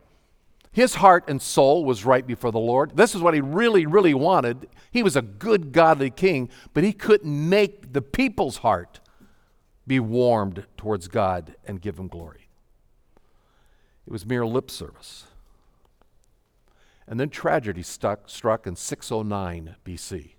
His 0.72 0.96
heart 0.96 1.26
and 1.28 1.40
soul 1.40 1.86
was 1.86 2.04
right 2.04 2.26
before 2.26 2.52
the 2.52 2.60
Lord. 2.60 2.98
This 2.98 3.14
is 3.14 3.22
what 3.22 3.36
he 3.36 3.42
really, 3.42 3.86
really 3.86 4.16
wanted. 4.16 4.68
He 4.90 5.04
was 5.04 5.16
a 5.16 5.22
good, 5.22 5.72
godly 5.72 6.10
king, 6.10 6.50
but 6.74 6.84
he 6.84 6.94
couldn't 6.94 7.50
make 7.50 7.94
the 7.94 8.02
people's 8.02 8.58
heart 8.58 9.00
be 9.86 10.00
warmed 10.00 10.66
towards 10.78 11.08
God 11.08 11.56
and 11.66 11.80
give 11.80 12.00
him 12.00 12.08
glory. 12.08 12.48
It 14.08 14.12
was 14.12 14.26
mere 14.26 14.46
lip 14.48 14.72
service. 14.72 15.26
And 17.08 17.20
then 17.20 17.30
tragedy 17.30 17.84
stuck, 17.84 18.30
struck 18.30 18.66
in 18.66 18.76
609 18.76 19.76
BC. 19.86 20.32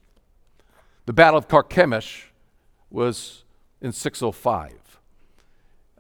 The 1.07 1.12
Battle 1.12 1.38
of 1.38 1.48
Carchemish 1.48 2.27
was 2.90 3.44
in 3.81 3.92
605. 3.92 4.72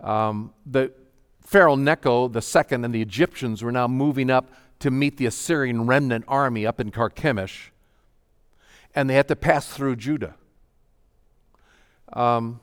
Um, 0.00 0.52
the 0.64 0.92
Pharaoh 1.40 1.76
Necho 1.76 2.28
II 2.28 2.62
and 2.70 2.94
the 2.94 3.02
Egyptians 3.02 3.62
were 3.62 3.72
now 3.72 3.86
moving 3.86 4.30
up 4.30 4.50
to 4.80 4.90
meet 4.90 5.18
the 5.18 5.26
Assyrian 5.26 5.86
remnant 5.86 6.24
army 6.26 6.66
up 6.66 6.80
in 6.80 6.90
Carchemish, 6.90 7.70
and 8.94 9.08
they 9.08 9.14
had 9.14 9.28
to 9.28 9.36
pass 9.36 9.68
through 9.68 9.96
Judah. 9.96 10.34
Um, 12.12 12.60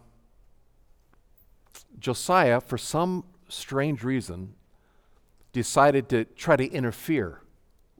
Josiah, 1.99 2.61
for 2.61 2.77
some 2.77 3.23
strange 3.47 4.03
reason, 4.03 4.55
decided 5.53 6.09
to 6.09 6.25
try 6.25 6.55
to 6.55 6.69
interfere 6.71 7.41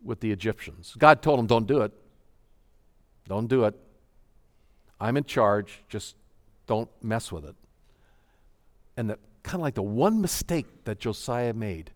with 0.03 0.19
the 0.19 0.31
Egyptians. 0.31 0.95
God 0.97 1.21
told 1.21 1.39
him, 1.39 1.47
Don't 1.47 1.67
do 1.67 1.81
it. 1.81 1.91
Don't 3.27 3.47
do 3.47 3.65
it. 3.65 3.75
I'm 4.99 5.17
in 5.17 5.23
charge. 5.23 5.81
Just 5.89 6.15
don't 6.67 6.89
mess 7.01 7.31
with 7.31 7.45
it. 7.45 7.55
And 8.97 9.09
the, 9.09 9.19
kind 9.43 9.55
of 9.55 9.61
like 9.61 9.75
the 9.75 9.81
one 9.81 10.21
mistake 10.21 10.85
that 10.85 10.99
Josiah 10.99 11.53
made, 11.53 11.91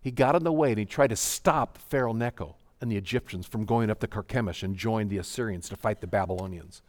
he 0.00 0.10
got 0.10 0.34
in 0.34 0.44
the 0.44 0.52
way 0.52 0.70
and 0.70 0.78
he 0.78 0.84
tried 0.84 1.10
to 1.10 1.16
stop 1.16 1.78
Pharaoh 1.78 2.12
Necho 2.12 2.56
and 2.80 2.90
the 2.90 2.96
Egyptians 2.96 3.46
from 3.46 3.64
going 3.64 3.90
up 3.90 4.00
to 4.00 4.06
Carchemish 4.06 4.62
and 4.62 4.76
join 4.76 5.08
the 5.08 5.18
Assyrians 5.18 5.68
to 5.68 5.76
fight 5.76 6.00
the 6.00 6.06
Babylonians. 6.06 6.82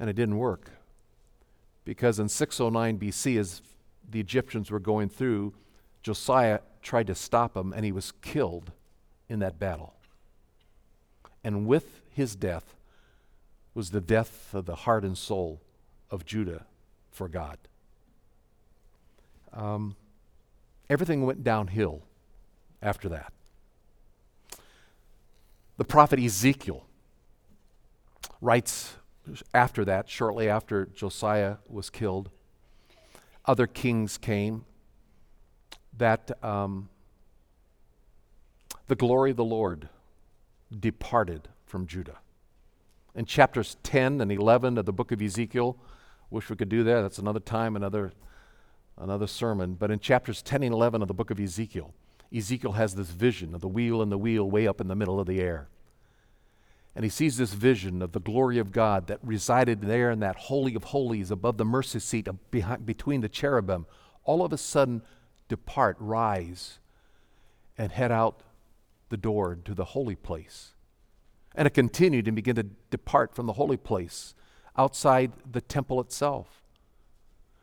And 0.00 0.08
it 0.08 0.14
didn't 0.14 0.38
work. 0.38 0.70
Because 1.84 2.18
in 2.18 2.28
609 2.28 2.98
BC, 2.98 3.38
as 3.38 3.62
the 4.10 4.20
Egyptians 4.20 4.70
were 4.70 4.78
going 4.78 5.08
through, 5.08 5.54
Josiah 6.02 6.60
tried 6.82 7.06
to 7.08 7.14
stop 7.14 7.56
him 7.56 7.72
and 7.72 7.84
he 7.84 7.92
was 7.92 8.12
killed 8.22 8.72
in 9.28 9.38
that 9.40 9.58
battle. 9.58 9.94
And 11.44 11.66
with 11.66 12.00
his 12.10 12.36
death 12.36 12.74
was 13.74 13.90
the 13.90 14.00
death 14.00 14.52
of 14.54 14.66
the 14.66 14.74
heart 14.74 15.04
and 15.04 15.16
soul 15.16 15.60
of 16.10 16.24
Judah 16.24 16.66
for 17.10 17.28
God. 17.28 17.58
Um, 19.52 19.96
everything 20.90 21.24
went 21.24 21.44
downhill 21.44 22.02
after 22.82 23.08
that. 23.08 23.32
The 25.76 25.84
prophet 25.84 26.18
Ezekiel 26.18 26.84
writes 28.40 28.96
after 29.54 29.84
that, 29.84 30.08
shortly 30.08 30.48
after 30.48 30.86
Josiah 30.86 31.56
was 31.68 31.90
killed, 31.90 32.30
other 33.44 33.66
kings 33.66 34.18
came, 34.18 34.64
that 35.98 36.42
um, 36.44 36.88
the 38.86 38.96
glory 38.96 39.30
of 39.30 39.36
the 39.36 39.44
Lord 39.44 39.88
departed 40.78 41.48
from 41.66 41.86
Judah. 41.86 42.18
In 43.14 43.24
chapters 43.24 43.76
10 43.82 44.20
and 44.20 44.30
11 44.30 44.78
of 44.78 44.86
the 44.86 44.92
book 44.92 45.12
of 45.12 45.20
Ezekiel, 45.20 45.76
wish 46.30 46.50
we 46.50 46.56
could 46.56 46.68
do 46.68 46.84
that. 46.84 47.02
That's 47.02 47.18
another 47.18 47.40
time, 47.40 47.76
another 47.76 48.12
another 48.96 49.26
sermon. 49.26 49.74
But 49.74 49.90
in 49.90 49.98
chapters 50.00 50.42
10 50.42 50.62
and 50.62 50.74
11 50.74 51.02
of 51.02 51.08
the 51.08 51.14
book 51.14 51.30
of 51.30 51.40
Ezekiel, 51.40 51.94
Ezekiel 52.34 52.72
has 52.72 52.94
this 52.94 53.10
vision 53.10 53.54
of 53.54 53.60
the 53.60 53.68
wheel 53.68 54.02
and 54.02 54.12
the 54.12 54.18
wheel 54.18 54.48
way 54.50 54.66
up 54.66 54.80
in 54.80 54.88
the 54.88 54.96
middle 54.96 55.20
of 55.20 55.26
the 55.26 55.40
air. 55.40 55.68
And 56.94 57.04
he 57.04 57.08
sees 57.08 57.36
this 57.36 57.54
vision 57.54 58.02
of 58.02 58.12
the 58.12 58.20
glory 58.20 58.58
of 58.58 58.72
God 58.72 59.06
that 59.06 59.20
resided 59.22 59.82
there 59.82 60.10
in 60.10 60.18
that 60.20 60.36
Holy 60.36 60.74
of 60.74 60.84
Holies 60.84 61.30
above 61.30 61.56
the 61.56 61.64
mercy 61.64 62.00
seat 62.00 62.28
behind, 62.50 62.84
between 62.84 63.20
the 63.20 63.28
cherubim. 63.28 63.86
All 64.24 64.44
of 64.44 64.52
a 64.52 64.58
sudden, 64.58 65.02
depart, 65.48 65.96
rise, 65.98 66.78
and 67.76 67.92
head 67.92 68.12
out 68.12 68.42
the 69.08 69.16
door 69.16 69.58
to 69.64 69.74
the 69.74 69.86
holy 69.86 70.16
place. 70.16 70.74
And 71.54 71.66
it 71.66 71.74
continued 71.74 72.28
and 72.28 72.36
began 72.36 72.54
to 72.56 72.66
depart 72.90 73.34
from 73.34 73.46
the 73.46 73.54
holy 73.54 73.76
place 73.76 74.34
outside 74.76 75.32
the 75.50 75.60
temple 75.60 76.00
itself 76.00 76.58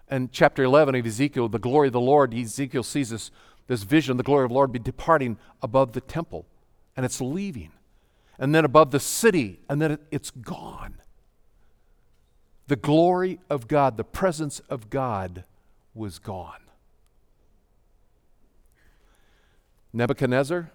and 0.08 0.32
chapter 0.32 0.64
11 0.64 0.96
of 0.96 1.06
Ezekiel, 1.06 1.50
the 1.50 1.60
glory 1.60 1.88
of 1.88 1.94
the 1.94 2.00
Lord, 2.00 2.34
Ezekiel 2.34 2.84
sees 2.84 3.10
this, 3.10 3.32
this 3.68 3.84
vision, 3.84 4.18
the 4.18 4.24
glory 4.24 4.46
of 4.46 4.50
the 4.50 4.56
Lord 4.56 4.72
be 4.72 4.80
departing 4.80 5.38
above 5.62 5.94
the 5.94 6.02
temple, 6.02 6.46
and 6.96 7.06
it's 7.06 7.20
leaving. 7.20 7.72
And 8.38 8.54
then 8.54 8.66
above 8.66 8.92
the 8.92 9.00
city, 9.00 9.62
and 9.70 9.82
then 9.82 9.94
it, 9.94 10.02
it's 10.12 10.30
gone. 10.30 10.96
The 12.68 12.76
glory 12.76 13.40
of 13.50 13.68
God, 13.68 13.98
the 13.98 14.04
presence 14.04 14.60
of 14.70 14.90
God 14.90 15.46
was 15.94 16.20
gone. 16.20 16.60
Nebuchadnezzar, 19.96 20.72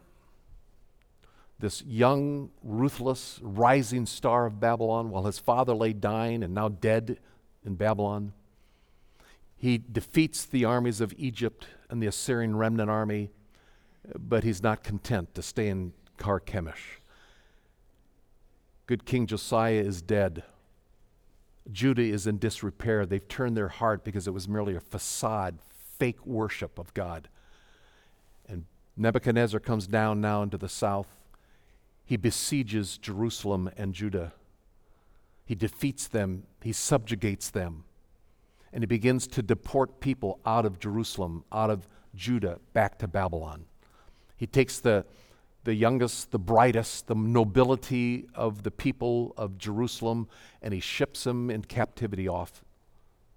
this 1.58 1.84
young, 1.84 2.48
ruthless, 2.62 3.38
rising 3.42 4.06
star 4.06 4.46
of 4.46 4.58
Babylon, 4.60 5.10
while 5.10 5.24
his 5.24 5.38
father 5.38 5.74
lay 5.74 5.92
dying 5.92 6.42
and 6.42 6.54
now 6.54 6.70
dead 6.70 7.18
in 7.62 7.74
Babylon, 7.74 8.32
he 9.58 9.76
defeats 9.76 10.46
the 10.46 10.64
armies 10.64 11.02
of 11.02 11.12
Egypt 11.18 11.66
and 11.90 12.02
the 12.02 12.06
Assyrian 12.06 12.56
remnant 12.56 12.88
army, 12.88 13.30
but 14.18 14.42
he's 14.42 14.62
not 14.62 14.82
content 14.82 15.34
to 15.34 15.42
stay 15.42 15.68
in 15.68 15.92
Carchemish. 16.16 17.00
Good 18.86 19.04
King 19.04 19.26
Josiah 19.26 19.82
is 19.82 20.00
dead. 20.00 20.44
Judah 21.70 22.00
is 22.00 22.26
in 22.26 22.38
disrepair. 22.38 23.04
They've 23.04 23.28
turned 23.28 23.54
their 23.54 23.68
heart 23.68 24.02
because 24.02 24.26
it 24.26 24.32
was 24.32 24.48
merely 24.48 24.74
a 24.74 24.80
facade, 24.80 25.58
fake 25.98 26.24
worship 26.24 26.78
of 26.78 26.94
God. 26.94 27.28
Nebuchadnezzar 29.00 29.60
comes 29.60 29.86
down 29.86 30.20
now 30.20 30.42
into 30.42 30.58
the 30.58 30.68
south. 30.68 31.08
He 32.04 32.16
besieges 32.16 32.98
Jerusalem 32.98 33.70
and 33.76 33.94
Judah. 33.94 34.32
He 35.44 35.54
defeats 35.54 36.06
them, 36.06 36.44
he 36.62 36.72
subjugates 36.72 37.50
them 37.50 37.84
and 38.72 38.82
he 38.82 38.86
begins 38.86 39.26
to 39.26 39.42
deport 39.42 40.00
people 40.00 40.38
out 40.46 40.64
of 40.64 40.78
Jerusalem, 40.78 41.44
out 41.52 41.70
of 41.70 41.88
Judah, 42.14 42.58
back 42.72 42.98
to 42.98 43.08
Babylon. 43.08 43.64
He 44.36 44.46
takes 44.46 44.78
the, 44.78 45.04
the 45.64 45.74
youngest, 45.74 46.30
the 46.30 46.38
brightest, 46.38 47.08
the 47.08 47.14
nobility 47.14 48.26
of 48.34 48.62
the 48.62 48.70
people 48.70 49.34
of 49.36 49.58
Jerusalem, 49.58 50.28
and 50.62 50.72
he 50.72 50.80
ships 50.80 51.24
them 51.24 51.50
in 51.50 51.62
captivity 51.62 52.28
off 52.28 52.64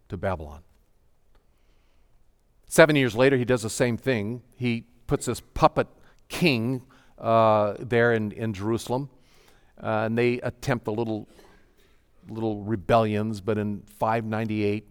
to 0.09 0.17
Babylon. 0.17 0.61
Seven 2.67 2.95
years 2.95 3.15
later, 3.15 3.37
he 3.37 3.45
does 3.45 3.63
the 3.63 3.69
same 3.69 3.97
thing. 3.97 4.41
He 4.55 4.85
puts 5.13 5.27
this 5.27 5.41
puppet 5.53 5.85
king 6.27 6.81
uh, 7.19 7.75
there 7.79 8.13
in, 8.13 8.31
in 8.31 8.51
Jerusalem, 8.51 9.11
uh, 9.79 10.05
and 10.05 10.17
they 10.17 10.39
attempt 10.41 10.87
a 10.87 10.91
little 10.91 11.29
little 12.27 12.63
rebellions, 12.63 13.39
but 13.39 13.59
in 13.59 13.83
598, 13.99 14.87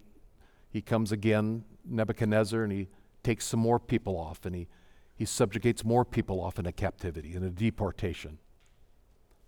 he 0.69 0.81
comes 0.81 1.11
again, 1.11 1.65
Nebuchadnezzar, 1.83 2.63
and 2.63 2.71
he 2.71 2.87
takes 3.21 3.45
some 3.45 3.59
more 3.59 3.81
people 3.81 4.17
off, 4.17 4.45
and 4.45 4.55
he, 4.55 4.69
he 5.13 5.25
subjugates 5.25 5.83
more 5.83 6.05
people 6.05 6.39
off 6.39 6.57
into 6.57 6.71
captivity 6.71 7.35
and 7.35 7.43
a 7.43 7.49
deportation. 7.49 8.37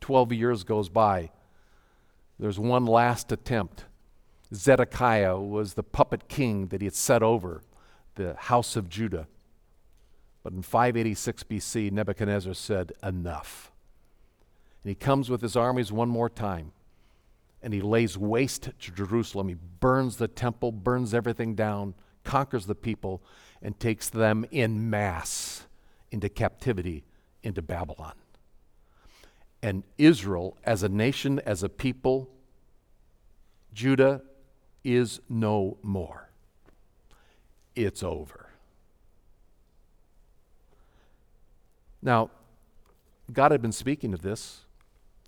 Twelve 0.02 0.34
years 0.34 0.66
goes 0.66 0.90
by. 0.90 1.32
There's 2.38 2.60
one 2.60 2.86
last 2.86 3.32
attempt. 3.32 3.86
Zedekiah 4.54 5.40
was 5.40 5.76
the 5.76 5.84
puppet 5.84 6.28
king 6.28 6.68
that 6.68 6.82
he 6.82 6.86
had 6.86 6.96
set 6.96 7.24
over 7.24 7.62
the 8.16 8.34
house 8.34 8.76
of 8.76 8.90
Judah. 8.90 9.30
But 10.46 10.54
in 10.54 10.62
586 10.62 11.44
BC, 11.46 11.92
Nebuchadnezzar 11.92 12.54
said, 12.54 12.94
Enough. 13.02 13.72
And 14.84 14.90
he 14.90 14.94
comes 14.94 15.28
with 15.28 15.42
his 15.42 15.56
armies 15.56 15.92
one 15.92 16.08
more 16.08 16.30
time 16.30 16.72
and 17.64 17.74
he 17.74 17.82
lays 17.82 18.16
waste 18.16 18.70
to 18.80 18.92
Jerusalem. 18.92 19.48
He 19.48 19.56
burns 19.56 20.18
the 20.18 20.28
temple, 20.28 20.72
burns 20.72 21.16
everything 21.16 21.56
down, 21.56 21.96
conquers 22.24 22.68
the 22.68 22.76
people, 22.76 23.24
and 23.60 23.80
takes 23.80 24.08
them 24.08 24.46
in 24.52 24.88
mass 24.88 25.66
into 26.12 26.30
captivity 26.30 27.06
into 27.42 27.64
Babylon. 27.64 28.14
And 29.64 29.82
Israel, 29.98 30.60
as 30.64 30.84
a 30.84 30.90
nation, 30.90 31.40
as 31.40 31.64
a 31.64 31.70
people, 31.70 32.30
Judah 33.74 34.22
is 34.84 35.22
no 35.28 35.80
more. 35.82 36.30
It's 37.76 38.04
over. 38.04 38.45
Now, 42.06 42.30
God 43.34 43.52
had 43.52 43.64
been 43.64 43.72
speaking 43.72 44.14
of 44.14 44.22
this. 44.22 44.62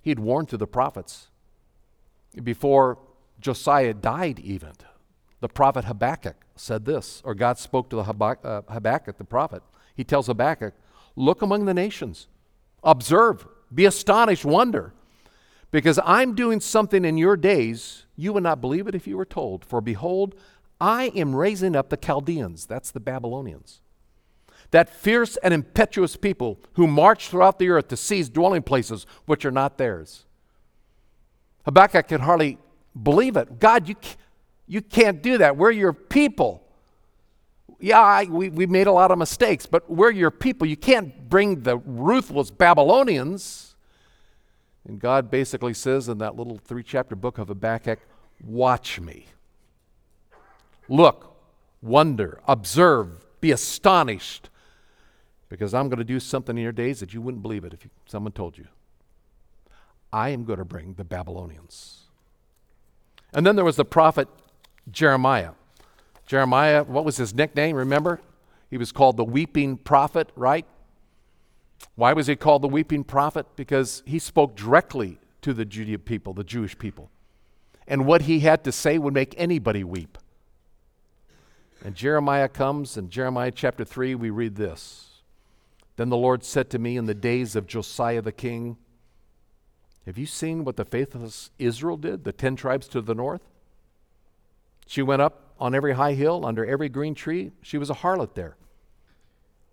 He 0.02 0.12
had 0.12 0.20
warned 0.20 0.48
through 0.48 0.60
the 0.60 0.68
prophets 0.68 1.28
before 2.44 3.00
Josiah 3.42 3.96
died, 3.96 4.40
even. 4.40 4.74
The 5.40 5.50
prophet 5.50 5.86
Habakkuk 5.86 6.36
said 6.56 6.86
this, 6.86 7.22
or 7.26 7.36
God 7.36 7.58
spoke 7.58 7.90
to 7.90 7.96
the 7.96 8.04
uh, 8.04 8.62
Habakkuk, 8.70 9.18
the 9.18 9.24
prophet. 9.24 9.64
He 9.96 10.04
tells 10.04 10.28
Habakkuk, 10.28 10.74
Look 11.16 11.42
among 11.42 11.66
the 11.66 11.74
nations, 11.74 12.28
observe, 12.84 13.48
be 13.74 13.86
astonished, 13.86 14.46
wonder, 14.46 14.94
because 15.72 16.00
I'm 16.06 16.36
doing 16.36 16.60
something 16.60 17.04
in 17.04 17.18
your 17.18 17.36
days 17.36 18.06
you 18.16 18.34
would 18.34 18.44
not 18.44 18.62
believe 18.62 18.88
it 18.88 18.94
if 18.94 19.08
you 19.08 19.18
were 19.18 19.26
told. 19.26 19.66
For 19.66 19.82
behold, 19.82 20.36
I 20.80 21.06
am 21.16 21.36
raising 21.36 21.76
up 21.76 21.90
the 21.90 21.98
Chaldeans, 21.98 22.68
that's 22.68 22.92
the 22.92 23.00
Babylonians, 23.00 23.82
that 24.72 24.90
fierce 24.90 25.38
and 25.38 25.54
impetuous 25.54 26.16
people 26.16 26.60
who 26.74 26.88
march 26.88 27.30
throughout 27.30 27.60
the 27.60 27.70
earth 27.70 27.88
to 27.90 27.98
seize 27.98 28.30
dwelling 28.30 28.64
places 28.64 29.06
which 29.26 29.46
are 29.46 29.52
not 29.52 29.78
theirs. 29.78 30.26
Habakkuk 31.66 32.08
could 32.08 32.22
hardly 32.22 32.58
believe 33.02 33.38
it. 33.38 33.60
God, 33.60 33.88
you, 33.88 33.96
you 34.68 34.82
can't 34.82 35.22
do 35.22 35.38
that. 35.38 35.58
We're 35.58 35.72
your 35.72 35.94
people. 35.94 36.64
Yeah, 37.80 38.00
I, 38.00 38.26
we, 38.26 38.50
we 38.50 38.66
made 38.66 38.88
a 38.88 38.92
lot 38.92 39.12
of 39.12 39.18
mistakes, 39.18 39.66
but 39.66 39.90
we're 39.90 40.12
your 40.12 40.32
people. 40.32 40.68
You 40.68 40.78
can't 40.78 41.30
bring 41.30 41.62
the 41.62 41.78
ruthless 41.78 42.50
Babylonians. 42.50 43.76
And 44.88 45.00
God 45.00 45.30
basically 45.30 45.74
says 45.74 46.08
in 46.08 46.18
that 46.20 46.36
little 46.36 46.58
three 46.58 46.84
chapter 46.84 47.16
book 47.16 47.38
of 47.38 47.50
Habakkuk, 47.50 48.00
Watch 48.44 49.00
me. 49.00 49.26
Look, 50.88 51.36
wonder, 51.82 52.40
observe, 52.48 53.26
be 53.42 53.52
astonished, 53.52 54.50
because 55.50 55.74
I'm 55.74 55.90
going 55.90 56.00
to 56.00 56.04
do 56.04 56.20
something 56.20 56.58
in 56.58 56.64
your 56.64 56.72
days 56.72 57.00
that 57.00 57.14
you 57.14 57.22
wouldn't 57.22 57.42
believe 57.42 57.64
it 57.64 57.74
if 57.74 57.84
you, 57.84 57.90
someone 58.06 58.34
told 58.34 58.58
you. 58.58 58.68
I 60.12 60.30
am 60.30 60.46
going 60.46 60.60
to 60.60 60.66
bring 60.66 60.94
the 60.94 61.04
Babylonians. 61.04 62.04
And 63.34 63.46
then 63.46 63.56
there 63.56 63.66
was 63.66 63.76
the 63.76 63.86
prophet 63.86 64.28
Jeremiah. 64.92 65.52
Jeremiah, 66.26 66.84
what 66.84 67.06
was 67.06 67.18
his 67.18 67.34
nickname? 67.34 67.76
Remember? 67.76 68.22
He 68.70 68.78
was 68.78 68.92
called 68.92 69.18
the 69.18 69.24
weeping 69.24 69.78
prophet, 69.78 70.30
right? 70.36 70.66
Why 71.96 72.14
was 72.14 72.28
he 72.28 72.36
called 72.36 72.62
the 72.62 72.68
weeping 72.68 73.04
prophet? 73.04 73.46
Because 73.56 74.04
he 74.06 74.20
spoke 74.20 74.56
directly 74.56 75.20
to 75.42 75.54
the 75.54 75.66
Judean 75.66 76.00
people, 76.00 76.34
the 76.34 76.44
Jewish 76.44 76.78
people. 76.78 77.10
And 77.88 78.06
what 78.06 78.24
he 78.24 78.42
had 78.42 78.64
to 78.66 78.72
say 78.72 78.98
would 78.98 79.14
make 79.14 79.34
anybody 79.38 79.84
weep. 79.84 80.18
And 81.84 81.96
Jeremiah 81.96 82.50
comes, 82.50 82.98
in 82.98 83.10
Jeremiah 83.10 83.52
chapter 83.52 83.86
3, 83.86 84.16
we 84.16 84.30
read 84.30 84.56
this 84.56 85.07
Then 85.98 86.10
the 86.10 86.18
Lord 86.18 86.44
said 86.44 86.70
to 86.70 86.80
me 86.80 86.96
in 86.96 87.06
the 87.06 87.14
days 87.14 87.56
of 87.56 87.68
Josiah 87.68 88.22
the 88.22 88.32
king, 88.32 88.78
have 90.06 90.18
you 90.18 90.26
seen 90.26 90.64
what 90.64 90.78
the 90.78 90.86
faithless 90.86 91.52
Israel 91.60 91.98
did, 91.98 92.24
the 92.24 92.32
ten 92.32 92.56
tribes 92.56 92.88
to 92.90 93.02
the 93.02 93.14
north? 93.14 93.42
She 94.86 95.02
went 95.02 95.22
up 95.22 95.54
on 95.60 95.76
every 95.76 95.96
high 95.96 96.14
hill, 96.14 96.46
under 96.46 96.66
every 96.66 96.88
green 96.88 97.14
tree. 97.14 97.52
She 97.62 97.78
was 97.78 97.90
a 97.90 97.96
harlot 97.96 98.34
there. 98.36 98.56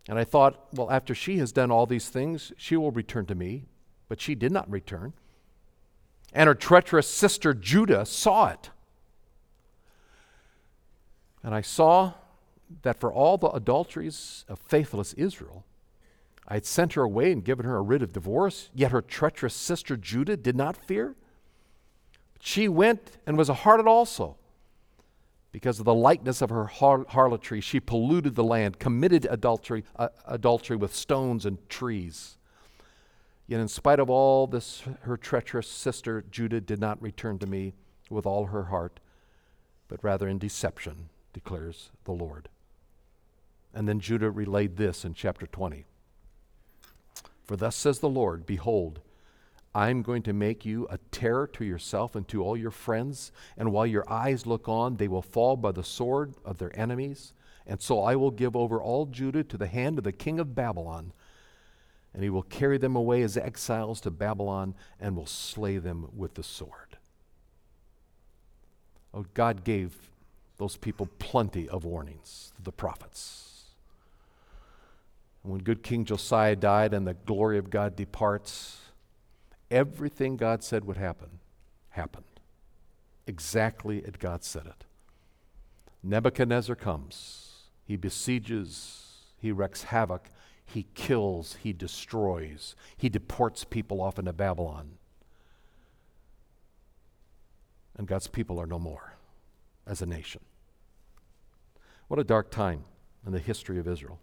And 0.09 0.19
I 0.19 0.25
thought, 0.25 0.67
well, 0.73 0.91
after 0.91 1.15
she 1.15 1.39
has 1.39 1.53
done 1.53 1.71
all 1.71 1.87
these 1.87 2.09
things, 2.09 2.53
she 2.57 2.77
will 2.77 2.91
return 2.91 3.27
to 3.27 3.35
me. 3.35 3.67
But 4.09 4.21
she 4.21 4.35
did 4.35 4.51
not 4.51 4.69
return. 4.69 5.13
And 6.33 6.49
her 6.49 6.55
treacherous 6.55 7.07
sister 7.07 7.55
Judah 7.55 8.05
saw 8.05 8.49
it. 8.49 8.71
And 11.45 11.55
I 11.55 11.61
saw 11.61 12.15
that 12.83 12.99
for 12.99 13.13
all 13.13 13.39
the 13.39 13.51
adulteries 13.51 14.45
of 14.49 14.59
faithless 14.59 15.13
Israel, 15.13 15.65
I 16.47 16.55
had 16.55 16.67
sent 16.67 16.93
her 16.93 17.03
away 17.03 17.33
and 17.33 17.45
given 17.45 17.65
her 17.65 17.77
a 17.77 17.83
writ 17.83 18.03
of 18.03 18.13
divorce, 18.13 18.71
yet 18.75 18.93
her 18.93 19.01
treacherous 19.01 19.55
sister 19.55 19.97
Judah 19.97 20.37
did 20.37 20.57
not 20.57 20.77
fear. 20.77 21.15
She 22.41 22.69
went 22.69 23.17
and 23.27 23.39
was 23.39 23.49
a 23.49 23.55
harlot 23.55 23.87
also. 23.87 24.37
Because 25.53 25.79
of 25.79 25.85
the 25.85 25.95
likeness 25.95 26.43
of 26.43 26.51
her 26.51 26.67
har- 26.67 27.07
harlotry, 27.09 27.61
she 27.61 27.81
polluted 27.81 28.35
the 28.35 28.45
land, 28.45 28.79
committed 28.79 29.27
adultery, 29.31 29.85
uh, 29.97 30.09
adultery 30.27 30.77
with 30.77 30.95
stones 30.95 31.47
and 31.47 31.67
trees. 31.69 32.37
Yet, 33.47 33.61
in 33.61 33.69
spite 33.69 34.01
of 34.01 34.11
all 34.11 34.47
this, 34.47 34.83
her 35.03 35.17
treacherous 35.17 35.69
sister 35.69 36.25
Judah 36.31 36.61
did 36.61 36.81
not 36.81 37.01
return 37.01 37.39
to 37.39 37.47
me 37.47 37.75
with 38.11 38.27
all 38.27 38.47
her 38.47 38.65
heart, 38.65 39.01
but 39.89 40.03
rather 40.03 40.29
in 40.29 40.39
deception, 40.39 41.09
declares 41.33 41.91
the 42.05 42.13
Lord. 42.13 42.49
And 43.73 43.89
then 43.89 44.01
Judah 44.01 44.31
relayed 44.31 44.77
this 44.77 45.05
in 45.05 45.15
chapter 45.15 45.47
20. 45.47 45.85
For 47.45 47.57
thus 47.57 47.77
says 47.77 47.99
the 47.99 48.09
Lord 48.09 48.47
Behold, 48.47 49.01
I 49.75 49.91
am 49.91 50.03
going 50.03 50.23
to 50.23 50.33
make 50.33 50.65
you 50.65 50.87
a 50.89 50.99
terror 51.11 51.49
to 51.49 51.65
yourself 51.65 52.15
and 52.15 52.27
to 52.29 52.43
all 52.43 52.57
your 52.57 52.71
friends, 52.71 53.33
and 53.57 53.73
while 53.73 53.87
your 53.87 54.09
eyes 54.11 54.47
look 54.47 54.69
on, 54.69 54.97
they 54.97 55.09
will 55.09 55.23
fall 55.23 55.57
by 55.57 55.73
the 55.73 55.83
sword 55.83 56.35
of 56.45 56.59
their 56.59 56.77
enemies. 56.79 57.33
And 57.67 57.81
so 57.81 58.03
I 58.03 58.15
will 58.15 58.31
give 58.31 58.55
over 58.55 58.81
all 58.81 59.07
Judah 59.07 59.43
to 59.45 59.57
the 59.57 59.67
hand 59.67 59.99
of 59.99 60.05
the 60.05 60.13
king 60.13 60.39
of 60.39 60.55
Babylon, 60.55 61.13
and 62.13 62.23
he 62.23 62.31
will 62.31 62.43
carry 62.43 62.79
them 62.79 62.95
away 62.95 63.23
as 63.23 63.37
exiles 63.37 64.01
to 64.03 64.11
Babylon 64.11 64.75
and 65.01 65.17
will 65.17 65.27
slay 65.27 65.79
them 65.79 66.09
with 66.15 66.35
the 66.35 66.43
sword. 66.43 66.99
Oh, 69.13 69.27
God 69.35 69.65
gave 69.65 70.11
those 70.59 70.77
people 70.77 71.09
plenty 71.19 71.69
of 71.69 71.85
warnings, 71.85 72.53
the 72.63 72.73
prophets. 72.73 73.54
When 75.45 75.61
good 75.61 75.83
King 75.83 76.07
Josiah 76.07 76.57
died 76.57 76.95
and 76.95 77.07
the 77.07 77.13
glory 77.13 77.59
of 77.59 77.69
God 77.69 77.97
departs, 77.97 78.81
everything 79.71 80.39
God 80.39 80.65
said 80.65 80.87
would 80.87 80.97
happen 80.97 81.39
happened. 81.91 82.25
Exactly 83.27 84.03
as 84.05 84.15
God 84.19 84.43
said 84.43 84.65
it. 84.67 84.85
Nebuchadnezzar 86.03 86.77
comes. 86.77 87.69
He 87.85 87.97
besieges, 87.97 89.19
he 89.39 89.53
wreaks 89.53 89.85
havoc, 89.85 90.31
he 90.65 90.87
kills, 90.95 91.59
he 91.63 91.75
destroys, 91.75 92.75
he 92.97 93.11
deports 93.11 93.65
people 93.65 94.01
off 94.01 94.19
into 94.19 94.33
Babylon. 94.33 94.93
And 97.99 98.09
God's 98.09 98.29
people 98.29 98.59
are 98.59 98.67
no 98.67 98.79
more 98.79 99.13
as 99.87 100.01
a 100.01 100.07
nation. 100.07 100.41
What 102.09 102.19
a 102.19 102.25
dark 102.25 102.51
time 102.51 102.85
in 103.27 103.33
the 103.33 103.39
history 103.39 103.79
of 103.79 103.87
Israel. 103.87 104.19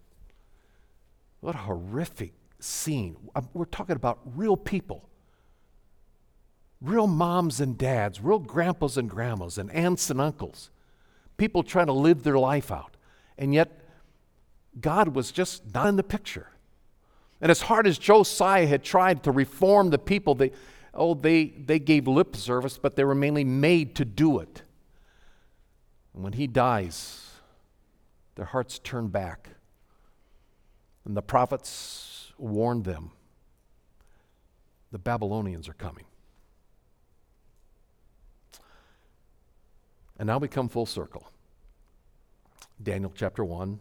What 1.41 1.55
a 1.55 1.59
horrific 1.59 2.33
scene. 2.59 3.17
Um, 3.35 3.49
we're 3.53 3.65
talking 3.65 3.95
about 3.95 4.19
real 4.35 4.55
people, 4.55 5.09
real 6.79 7.07
moms 7.07 7.59
and 7.59 7.77
dads, 7.77 8.21
real 8.21 8.39
grandpas 8.39 8.95
and 8.95 9.09
grandmas, 9.09 9.57
and 9.57 9.71
aunts 9.71 10.09
and 10.09 10.21
uncles, 10.21 10.69
people 11.37 11.63
trying 11.63 11.87
to 11.87 11.93
live 11.93 12.23
their 12.23 12.37
life 12.37 12.71
out. 12.71 12.95
And 13.37 13.53
yet, 13.53 13.79
God 14.79 15.09
was 15.09 15.31
just 15.31 15.73
not 15.73 15.87
in 15.87 15.95
the 15.95 16.03
picture. 16.03 16.47
And 17.41 17.49
as 17.49 17.61
hard 17.61 17.87
as 17.87 17.97
Josiah 17.97 18.67
had 18.67 18.83
tried 18.83 19.23
to 19.23 19.31
reform 19.31 19.89
the 19.89 19.97
people, 19.97 20.35
they, 20.35 20.51
oh, 20.93 21.15
they, 21.15 21.45
they 21.45 21.79
gave 21.79 22.07
lip 22.07 22.35
service, 22.35 22.77
but 22.77 22.95
they 22.95 23.03
were 23.03 23.15
mainly 23.15 23.43
made 23.43 23.95
to 23.95 24.05
do 24.05 24.37
it. 24.37 24.61
And 26.13 26.23
when 26.23 26.33
he 26.33 26.45
dies, 26.45 27.31
their 28.35 28.45
hearts 28.45 28.77
turn 28.77 29.07
back. 29.07 29.49
And 31.05 31.17
the 31.17 31.21
prophets 31.21 32.33
warned 32.37 32.85
them 32.85 33.11
the 34.91 34.99
Babylonians 34.99 35.69
are 35.69 35.73
coming. 35.73 36.05
And 40.19 40.27
now 40.27 40.37
we 40.37 40.47
come 40.47 40.69
full 40.69 40.85
circle. 40.85 41.27
Daniel 42.81 43.11
chapter 43.15 43.43
1. 43.43 43.79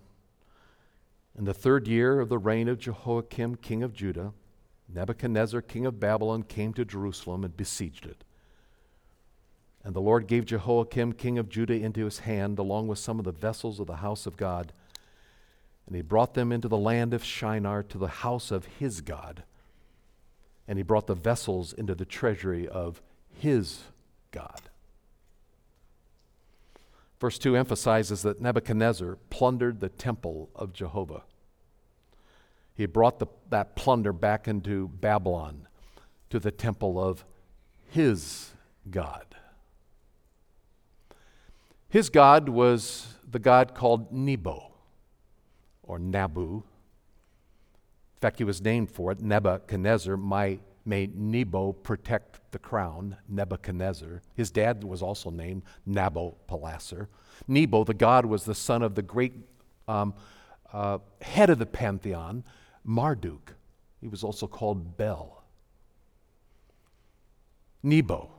In 1.39 1.45
the 1.45 1.55
third 1.55 1.87
year 1.87 2.21
of 2.21 2.29
the 2.29 2.39
reign 2.39 2.69
of 2.69 2.79
Jehoiakim, 2.79 3.57
king 3.57 3.83
of 3.83 3.93
Judah, 3.93 4.33
Nebuchadnezzar, 4.93 5.63
king 5.63 5.87
of 5.87 6.01
Babylon, 6.01 6.43
came 6.43 6.73
to 6.75 6.85
Jerusalem 6.85 7.45
and 7.45 7.57
besieged 7.57 8.07
it. 8.07 8.25
And 9.85 9.95
the 9.95 10.01
Lord 10.01 10.27
gave 10.27 10.45
Jehoiakim, 10.45 11.15
king 11.15 11.39
of 11.39 11.49
Judah, 11.49 11.75
into 11.75 12.05
his 12.05 12.21
hand, 12.21 12.59
along 12.59 12.89
with 12.89 12.99
some 12.99 13.19
of 13.19 13.25
the 13.25 13.33
vessels 13.33 13.81
of 13.81 13.87
the 13.87 13.97
house 13.97 14.27
of 14.27 14.37
God. 14.37 14.73
And 15.91 15.97
he 15.97 16.03
brought 16.03 16.35
them 16.35 16.53
into 16.53 16.69
the 16.69 16.79
land 16.79 17.13
of 17.13 17.25
Shinar 17.25 17.83
to 17.83 17.99
the 17.99 18.07
house 18.07 18.53
of 18.53 18.65
his 18.79 19.01
God. 19.01 19.43
And 20.69 20.79
he 20.79 20.85
brought 20.85 21.09
the 21.09 21.17
vessels 21.17 21.73
into 21.73 21.97
the 21.97 22.05
treasury 22.05 22.69
of 22.69 23.03
his 23.33 23.81
God. 24.31 24.61
Verse 27.19 27.41
2 27.41 27.57
emphasizes 27.57 28.23
that 28.23 28.41
Nebuchadnezzar 28.41 29.19
plundered 29.31 29.81
the 29.81 29.89
temple 29.89 30.49
of 30.55 30.73
Jehovah. 30.73 31.25
He 32.77 32.87
brought 32.87 33.19
the, 33.19 33.27
that 33.49 33.75
plunder 33.75 34.13
back 34.13 34.47
into 34.47 34.87
Babylon 34.87 35.67
to 36.31 36.39
the 36.39 36.53
temple 36.53 37.03
of 37.03 37.25
his 37.89 38.53
God. 38.89 39.27
His 41.89 42.11
God 42.11 42.49
was 42.49 43.17
the 43.29 43.41
God 43.41 43.75
called 43.75 44.13
Nebo 44.13 44.70
or 45.91 45.99
Nabu. 45.99 46.63
In 48.15 48.21
fact, 48.21 48.39
he 48.39 48.45
was 48.45 48.63
named 48.63 48.91
for 48.91 49.11
it. 49.11 49.21
Nebuchadnezzar 49.21 50.17
my, 50.17 50.61
made 50.85 51.17
Nebo 51.19 51.73
protect 51.73 52.41
the 52.53 52.61
crown, 52.61 53.17
Nebuchadnezzar. 53.29 54.23
His 54.35 54.53
dad 54.53 54.85
was 54.85 55.03
also 55.03 55.31
named 55.31 55.63
Nabopolassar. 55.89 57.09
Nebo, 57.49 57.83
the 57.83 57.95
god, 57.95 58.25
was 58.25 58.45
the 58.45 58.55
son 58.55 58.83
of 58.83 58.95
the 58.95 59.03
great 59.03 59.33
um, 59.89 60.15
uh, 60.73 60.99
head 61.23 61.51
of 61.51 61.59
the 61.59 61.67
pantheon, 61.67 62.45
Marduk. 62.85 63.55
He 64.01 64.07
was 64.07 64.23
also 64.23 64.47
called 64.47 64.97
Bel. 64.97 65.43
Nebo. 67.83 68.31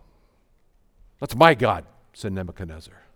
That's 1.19 1.35
my 1.35 1.53
God, 1.53 1.85
said 2.13 2.31
Nebuchadnezzar 2.31 3.10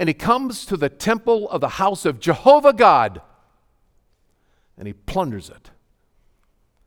and 0.00 0.08
he 0.08 0.14
comes 0.14 0.64
to 0.64 0.78
the 0.78 0.88
temple 0.88 1.46
of 1.50 1.60
the 1.60 1.68
house 1.68 2.06
of 2.06 2.18
Jehovah 2.18 2.72
God 2.72 3.20
and 4.78 4.86
he 4.86 4.94
plunders 4.94 5.50
it. 5.50 5.72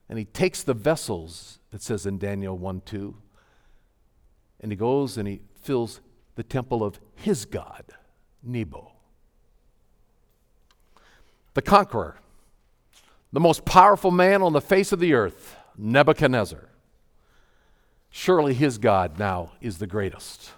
And 0.10 0.18
he 0.18 0.26
takes 0.26 0.64
the 0.64 0.74
vessels, 0.74 1.60
it 1.72 1.84
says 1.84 2.08
in 2.08 2.18
Daniel 2.18 2.58
1 2.58 2.82
2, 2.82 3.16
and 4.62 4.72
he 4.72 4.76
goes 4.76 5.20
and 5.20 5.28
he 5.28 5.42
fills 5.62 6.02
the 6.34 6.42
temple 6.42 6.84
of 6.84 7.00
his 7.14 7.46
God, 7.46 7.86
Nebo. 8.42 8.94
The 11.54 11.62
conqueror, 11.62 12.18
the 13.32 13.40
most 13.40 13.64
powerful 13.64 14.10
man 14.10 14.42
on 14.42 14.54
the 14.54 14.62
face 14.62 14.92
of 14.92 15.00
the 15.00 15.14
earth, 15.14 15.56
Nebuchadnezzar. 15.78 16.68
Surely 18.10 18.56
his 18.56 18.80
God 18.80 19.20
now 19.20 19.52
is 19.62 19.78
the 19.78 19.88
greatest 19.88 20.54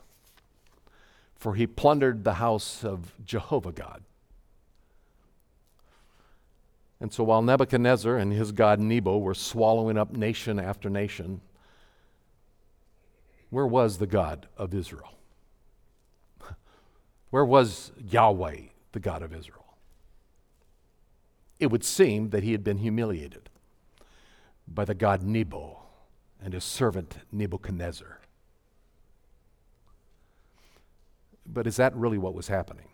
for 1.46 1.54
he 1.54 1.68
plundered 1.68 2.24
the 2.24 2.34
house 2.34 2.84
of 2.84 3.14
Jehovah 3.24 3.72
God. 3.72 4.02
And 7.00 7.14
so 7.14 7.24
while 7.24 7.44
Nebuchadnezzar 7.44 8.18
and 8.18 8.34
his 8.34 8.52
god 8.52 8.80
Nebo 8.80 9.20
were 9.20 9.36
swallowing 9.36 9.96
up 9.96 10.12
nation 10.12 10.60
after 10.60 10.90
nation, 10.90 11.42
where 13.52 13.68
was 13.68 14.00
the 14.00 14.08
God 14.08 14.48
of 14.58 14.74
Israel? 14.74 15.14
Where 17.30 17.46
was 17.46 17.92
Yahweh, 18.04 18.62
the 18.94 19.00
God 19.00 19.22
of 19.22 19.32
Israel? 19.32 19.78
It 21.60 21.68
would 21.68 21.84
seem 21.84 22.32
that 22.32 22.42
he 22.42 22.54
had 22.54 22.64
been 22.64 22.80
humiliated 22.80 23.52
by 24.68 24.84
the 24.84 24.96
god 24.96 25.22
Nebo 25.22 25.78
and 26.44 26.56
his 26.56 26.64
servant 26.64 27.18
Nebuchadnezzar. 27.32 28.20
But 31.46 31.68
is 31.68 31.76
that 31.78 31.96
really 31.96 32.18
what 32.18 32.34
was 32.34 32.48
happening? 32.48 32.88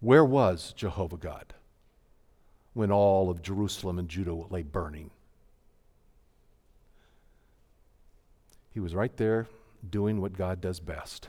Where 0.00 0.24
was 0.24 0.72
Jehovah 0.76 1.16
God 1.16 1.54
when 2.72 2.90
all 2.90 3.30
of 3.30 3.42
Jerusalem 3.42 3.98
and 3.98 4.08
Judah 4.08 4.34
lay 4.34 4.62
burning? 4.62 5.10
He 8.70 8.80
was 8.80 8.94
right 8.94 9.16
there 9.16 9.46
doing 9.88 10.20
what 10.20 10.36
God 10.36 10.60
does 10.60 10.80
best 10.80 11.28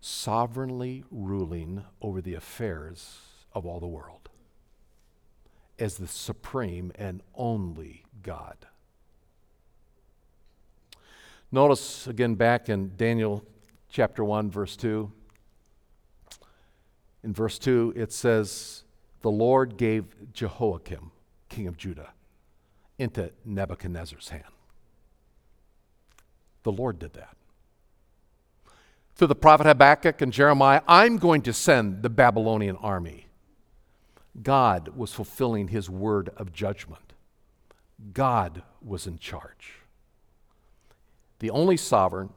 sovereignly 0.00 1.02
ruling 1.10 1.82
over 2.00 2.20
the 2.20 2.34
affairs 2.34 3.18
of 3.52 3.66
all 3.66 3.80
the 3.80 3.86
world 3.86 4.28
as 5.78 5.96
the 5.96 6.06
supreme 6.06 6.92
and 6.94 7.22
only 7.34 8.04
God. 8.22 8.56
Notice 11.50 12.06
again 12.06 12.34
back 12.34 12.68
in 12.68 12.92
Daniel 12.96 13.44
chapter 13.96 14.22
1, 14.22 14.50
verse 14.50 14.76
2. 14.76 15.10
In 17.24 17.32
verse 17.32 17.58
2, 17.58 17.94
it 17.96 18.12
says, 18.12 18.84
The 19.22 19.30
Lord 19.30 19.78
gave 19.78 20.04
Jehoiakim, 20.34 21.12
king 21.48 21.66
of 21.66 21.78
Judah, 21.78 22.10
into 22.98 23.30
Nebuchadnezzar's 23.46 24.28
hand. 24.28 24.44
The 26.62 26.72
Lord 26.72 26.98
did 26.98 27.14
that. 27.14 27.38
Through 29.14 29.28
the 29.28 29.34
prophet 29.34 29.66
Habakkuk 29.66 30.20
and 30.20 30.30
Jeremiah, 30.30 30.82
I'm 30.86 31.16
going 31.16 31.40
to 31.40 31.54
send 31.54 32.02
the 32.02 32.10
Babylonian 32.10 32.76
army. 32.76 33.28
God 34.42 34.88
was 34.94 35.14
fulfilling 35.14 35.68
his 35.68 35.88
word 35.88 36.28
of 36.36 36.52
judgment. 36.52 37.14
God 38.12 38.62
was 38.84 39.06
in 39.06 39.18
charge. 39.18 39.76
The 41.38 41.48
only 41.48 41.78
sovereign 41.78 42.34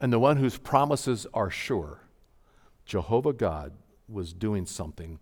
and 0.00 0.12
the 0.12 0.18
one 0.18 0.36
whose 0.36 0.58
promises 0.58 1.26
are 1.32 1.50
sure, 1.50 2.00
Jehovah 2.84 3.32
God 3.32 3.72
was 4.08 4.32
doing 4.32 4.66
something 4.66 5.18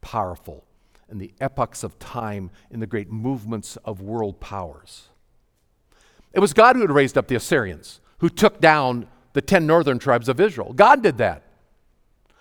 powerful 0.00 0.64
in 1.10 1.18
the 1.18 1.32
epochs 1.40 1.84
of 1.84 1.98
time, 1.98 2.50
in 2.70 2.80
the 2.80 2.86
great 2.86 3.10
movements 3.10 3.76
of 3.84 4.00
world 4.00 4.40
powers. 4.40 5.08
It 6.32 6.40
was 6.40 6.52
God 6.52 6.76
who 6.76 6.82
had 6.82 6.90
raised 6.90 7.16
up 7.16 7.28
the 7.28 7.36
Assyrians, 7.36 8.00
who 8.18 8.28
took 8.28 8.60
down 8.60 9.06
the 9.34 9.42
10 9.42 9.66
northern 9.66 9.98
tribes 9.98 10.28
of 10.28 10.40
Israel. 10.40 10.72
God 10.72 11.02
did 11.02 11.18
that. 11.18 11.42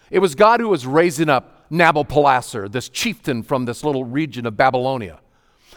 It 0.09 0.19
was 0.19 0.35
God 0.35 0.59
who 0.59 0.69
was 0.69 0.85
raising 0.85 1.29
up 1.29 1.69
Nabopolassar, 1.69 2.71
this 2.71 2.89
chieftain 2.89 3.43
from 3.43 3.65
this 3.65 3.83
little 3.83 4.05
region 4.05 4.45
of 4.45 4.55
Babylonia. 4.55 5.19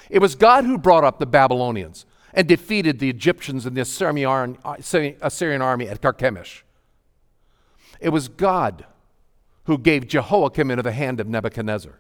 It 0.09 0.21
was 0.21 0.35
God 0.35 0.65
who 0.65 0.79
brought 0.79 1.05
up 1.05 1.19
the 1.19 1.27
Babylonians 1.27 2.07
and 2.37 2.47
defeated 2.47 2.99
the 2.99 3.09
Egyptians 3.09 3.65
and 3.65 3.75
the 3.75 3.81
Assyrian 3.81 5.63
army 5.63 5.89
at 5.89 6.03
Carchemish. 6.03 6.63
It 7.99 8.11
was 8.11 8.29
God 8.29 8.85
who 9.65 9.79
gave 9.79 10.07
Jehoiakim 10.07 10.71
into 10.71 10.83
the 10.83 10.93
hand 10.93 11.19
of 11.19 11.27
Nebuchadnezzar. 11.27 11.99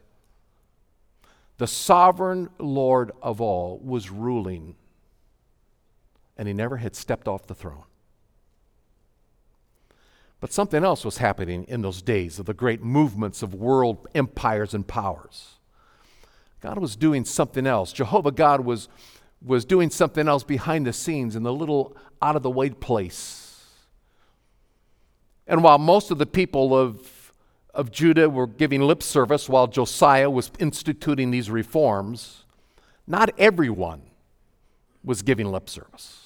The 1.57 1.67
sovereign 1.67 2.51
Lord 2.59 3.13
of 3.23 3.41
all 3.41 3.81
was 3.83 4.11
ruling, 4.11 4.77
and 6.37 6.47
he 6.47 6.53
never 6.53 6.77
had 6.77 6.95
stepped 6.95 7.27
off 7.27 7.47
the 7.47 7.55
throne. 7.55 7.85
But 10.39 10.53
something 10.53 10.85
else 10.85 11.03
was 11.03 11.17
happening 11.17 11.65
in 11.67 11.81
those 11.81 12.03
days 12.03 12.39
of 12.39 12.45
the 12.45 12.53
great 12.53 12.83
movements 12.83 13.43
of 13.43 13.55
world 13.55 14.07
empires 14.15 14.75
and 14.75 14.87
powers. 14.87 15.55
God 16.61 16.79
was 16.79 16.95
doing 16.95 17.25
something 17.25 17.67
else. 17.67 17.91
Jehovah 17.91 18.33
God 18.33 18.61
was 18.61 18.89
was 19.47 19.65
doing 19.65 19.89
something 19.91 20.27
else 20.27 20.43
behind 20.43 20.87
the 20.87 20.93
scenes 20.93 21.37
in 21.37 21.45
the 21.45 21.53
little 21.53 21.97
out 22.21 22.35
of 22.35 22.43
the 22.43 22.51
way 22.51 22.69
place. 22.69 23.65
And 25.47 25.63
while 25.63 25.79
most 25.79 26.11
of 26.11 26.19
the 26.19 26.27
people 26.27 26.77
of, 26.77 27.33
of 27.73 27.93
Judah 27.93 28.29
were 28.29 28.49
giving 28.49 28.83
lip 28.83 29.05
service 29.05 29.49
while 29.49 29.69
Josiah 29.69 30.29
was 30.29 30.51
instituting 30.59 31.31
these 31.31 31.49
reforms, 31.49 32.45
not 33.07 33.31
everyone 33.39 34.03
was 35.05 35.23
giving 35.23 35.53
lip 35.53 35.71
service. 35.71 36.25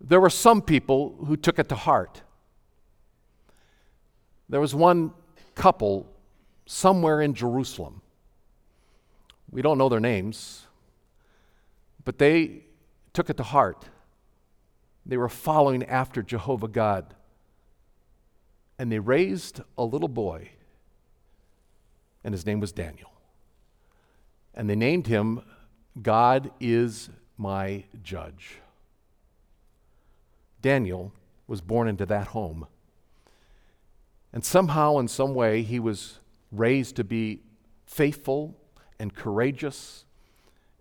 There 0.00 0.20
were 0.20 0.30
some 0.30 0.62
people 0.62 1.14
who 1.26 1.36
took 1.36 1.58
it 1.58 1.68
to 1.68 1.74
heart. 1.74 2.22
There 4.48 4.60
was 4.60 4.74
one 4.74 5.12
couple 5.54 6.10
somewhere 6.64 7.20
in 7.20 7.34
Jerusalem. 7.34 8.00
We 9.50 9.60
don't 9.60 9.76
know 9.76 9.90
their 9.90 10.00
names. 10.00 10.66
But 12.04 12.18
they 12.18 12.64
took 13.12 13.30
it 13.30 13.36
to 13.36 13.42
heart. 13.42 13.86
They 15.04 15.16
were 15.16 15.28
following 15.28 15.84
after 15.84 16.22
Jehovah 16.22 16.68
God. 16.68 17.14
And 18.78 18.90
they 18.90 18.98
raised 18.98 19.60
a 19.76 19.84
little 19.84 20.08
boy, 20.08 20.50
and 22.24 22.32
his 22.32 22.46
name 22.46 22.60
was 22.60 22.72
Daniel. 22.72 23.12
And 24.54 24.70
they 24.70 24.76
named 24.76 25.06
him 25.06 25.42
God 26.00 26.50
is 26.60 27.10
my 27.36 27.84
judge. 28.02 28.58
Daniel 30.62 31.12
was 31.46 31.60
born 31.60 31.88
into 31.88 32.06
that 32.06 32.28
home. 32.28 32.66
And 34.32 34.44
somehow, 34.44 34.98
in 34.98 35.08
some 35.08 35.34
way, 35.34 35.62
he 35.62 35.80
was 35.80 36.18
raised 36.52 36.96
to 36.96 37.04
be 37.04 37.40
faithful 37.86 38.56
and 38.98 39.14
courageous 39.14 40.04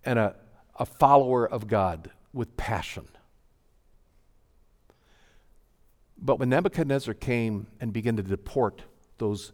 and 0.05 0.19
a, 0.19 0.35
a 0.79 0.85
follower 0.85 1.45
of 1.47 1.67
God 1.67 2.09
with 2.33 2.55
passion. 2.57 3.07
But 6.17 6.39
when 6.39 6.49
Nebuchadnezzar 6.49 7.13
came 7.13 7.67
and 7.79 7.93
began 7.93 8.15
to 8.15 8.23
deport 8.23 8.81
those, 9.17 9.51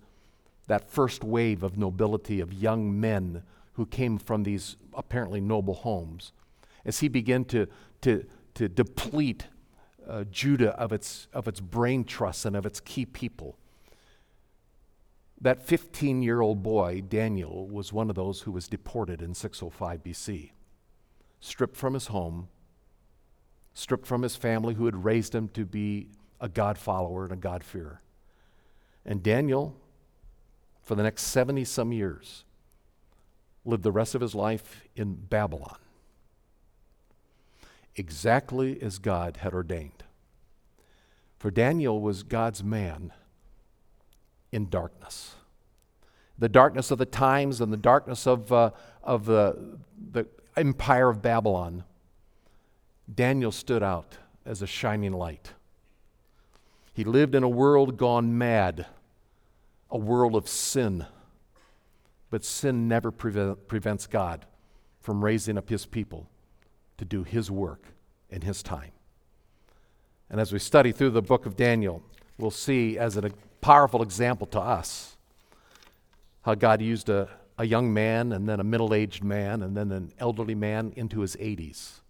that 0.68 0.90
first 0.90 1.24
wave 1.24 1.64
of 1.64 1.78
nobility 1.78 2.40
of 2.40 2.54
young 2.54 3.00
men 3.00 3.44
who 3.74 3.86
came 3.86 4.18
from 4.18 4.44
these 4.44 4.78
apparently 4.94 5.42
noble 5.42 5.74
homes, 5.74 6.32
as 6.86 7.00
he 7.00 7.08
began 7.08 7.44
to, 7.46 7.68
to, 8.02 8.26
to 8.54 8.70
deplete 8.70 9.48
uh, 10.08 10.24
Judah 10.26 10.80
of 10.80 10.94
its, 10.94 11.28
of 11.34 11.48
its 11.48 11.60
brain 11.60 12.04
trust 12.04 12.46
and 12.46 12.56
of 12.56 12.66
its 12.66 12.80
key 12.80 13.06
people, 13.06 13.58
that 15.42 15.66
15 15.66 16.22
year 16.22 16.42
old 16.42 16.64
boy, 16.64 17.02
Daniel, 17.02 17.68
was 17.68 17.92
one 17.92 18.10
of 18.10 18.16
those 18.16 18.42
who 18.42 18.52
was 18.52 18.68
deported 18.68 19.22
in 19.22 19.34
605 19.34 20.04
BC, 20.04 20.52
stripped 21.40 21.76
from 21.76 21.94
his 21.94 22.08
home, 22.08 22.48
stripped 23.74 24.06
from 24.06 24.22
his 24.22 24.36
family 24.36 24.74
who 24.74 24.86
had 24.86 25.04
raised 25.04 25.36
him 25.36 25.48
to 25.50 25.66
be 25.66 26.08
a 26.40 26.50
God 26.50 26.78
follower 26.78 27.24
and 27.24 27.34
a 27.34 27.38
God-fearer. 27.38 28.02
And 29.06 29.22
Daniel, 29.22 29.76
for 30.82 30.96
the 30.96 31.04
next 31.04 31.24
70 31.24 31.66
some 31.66 31.92
years, 31.92 32.44
lived 33.64 33.84
the 33.84 33.92
rest 33.92 34.16
of 34.16 34.22
his 34.22 34.36
life 34.36 34.84
in 34.96 35.16
Babylon, 35.16 35.78
exactly 37.96 38.82
as 38.82 39.00
God 39.00 39.38
had 39.38 39.54
ordained. 39.54 40.04
For 41.38 41.52
Daniel 41.52 42.02
was 42.02 42.24
God's 42.24 42.64
man 42.64 43.12
in 44.52 44.70
darkness. 44.70 45.36
The 46.38 46.50
darkness 46.50 46.92
of 46.92 46.98
the 46.98 47.06
times 47.06 47.62
and 47.62 47.72
the 47.72 47.78
darkness 47.78 48.28
of, 48.28 48.52
uh, 48.52 48.72
of 49.04 49.26
the, 49.26 49.78
the 50.12 50.28
empire 50.58 51.10
of 51.10 51.22
Babylon, 51.22 51.84
Daniel 53.14 53.52
stood 53.52 53.84
out 53.84 54.18
as 54.46 54.62
a 54.62 54.68
shining 54.68 55.14
light. 55.14 55.54
He 56.94 57.04
lived 57.04 57.36
in 57.36 57.44
a 57.44 57.50
world 57.50 57.98
gone 57.98 58.38
mad, 58.38 58.86
a 59.92 59.98
world 59.98 60.36
of 60.36 60.48
sin. 60.48 61.06
But 62.30 62.44
sin 62.44 62.88
never 62.88 63.12
prevent, 63.12 63.68
prevents 63.68 64.08
God 64.08 64.46
from 65.00 65.24
raising 65.24 65.58
up 65.58 65.70
his 65.70 65.86
people 65.86 66.28
to 66.98 67.06
do 67.06 67.24
his 67.24 67.52
work 67.52 67.84
in 68.30 68.42
his 68.42 68.64
time. 68.64 68.92
And 70.30 70.40
as 70.40 70.52
we 70.52 70.60
study 70.60 70.92
through 70.92 71.12
the 71.12 71.22
book 71.22 71.46
of 71.46 71.56
Daniel, 71.56 72.02
we'll 72.38 72.52
see 72.52 72.98
as 72.98 73.18
a 73.18 73.30
powerful 73.62 74.02
example 74.02 74.48
to 74.48 74.60
us 74.60 75.18
how 76.42 76.56
God 76.56 76.82
used 76.82 77.10
a, 77.10 77.30
a 77.58 77.66
young 77.66 77.94
man 77.94 78.32
and 78.32 78.48
then 78.48 78.60
a 78.60 78.64
middle 78.64 78.94
aged 78.94 79.24
man 79.24 79.62
and 79.62 79.76
then 79.76 79.92
an 79.92 80.12
elderly 80.20 80.56
man 80.56 80.92
into 80.96 81.22
his 81.22 81.36
80s 81.38 82.02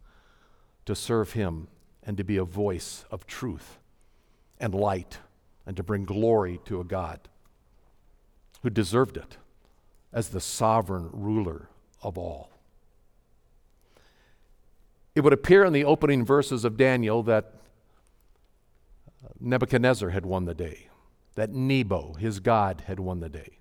to 0.86 0.96
serve 0.96 1.34
him 1.34 1.68
and 2.04 2.18
to 2.18 2.24
be 2.24 2.38
a 2.38 2.44
voice 2.44 3.06
of 3.12 3.28
truth 3.28 3.80
and 4.60 4.74
light 4.74 5.20
and 5.66 5.76
to 5.78 5.84
bring 5.84 6.06
glory 6.06 6.60
to 6.66 6.80
a 6.80 6.84
God 6.84 7.20
who 8.62 8.70
deserved 8.70 9.18
it 9.18 9.38
as 10.14 10.30
the 10.30 10.42
sovereign 10.42 11.10
ruler 11.12 11.70
of 12.02 12.18
all. 12.18 12.50
It 15.14 15.22
would 15.22 15.34
appear 15.34 15.64
in 15.64 15.74
the 15.74 15.86
opening 15.86 16.26
verses 16.26 16.66
of 16.66 16.78
Daniel 16.78 17.24
that 17.24 17.54
Nebuchadnezzar 19.40 20.10
had 20.10 20.26
won 20.26 20.46
the 20.46 20.54
day, 20.54 20.90
that 21.36 21.52
Nebo, 21.52 22.14
his 22.14 22.40
God, 22.40 22.84
had 22.88 23.00
won 23.00 23.20
the 23.20 23.30
day. 23.30 23.60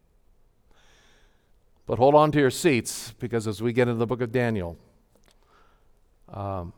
But 1.87 1.99
hold 1.99 2.15
on 2.15 2.33
to 2.33 2.39
your 2.39 2.51
seats 2.51 3.13
because 3.19 3.47
as 3.47 3.63
we 3.63 3.73
get 3.73 3.89
into 3.89 3.99
the 3.99 4.07
book 4.07 4.21
of 4.21 4.33
Daniel, 4.33 4.79
um, 6.33 6.73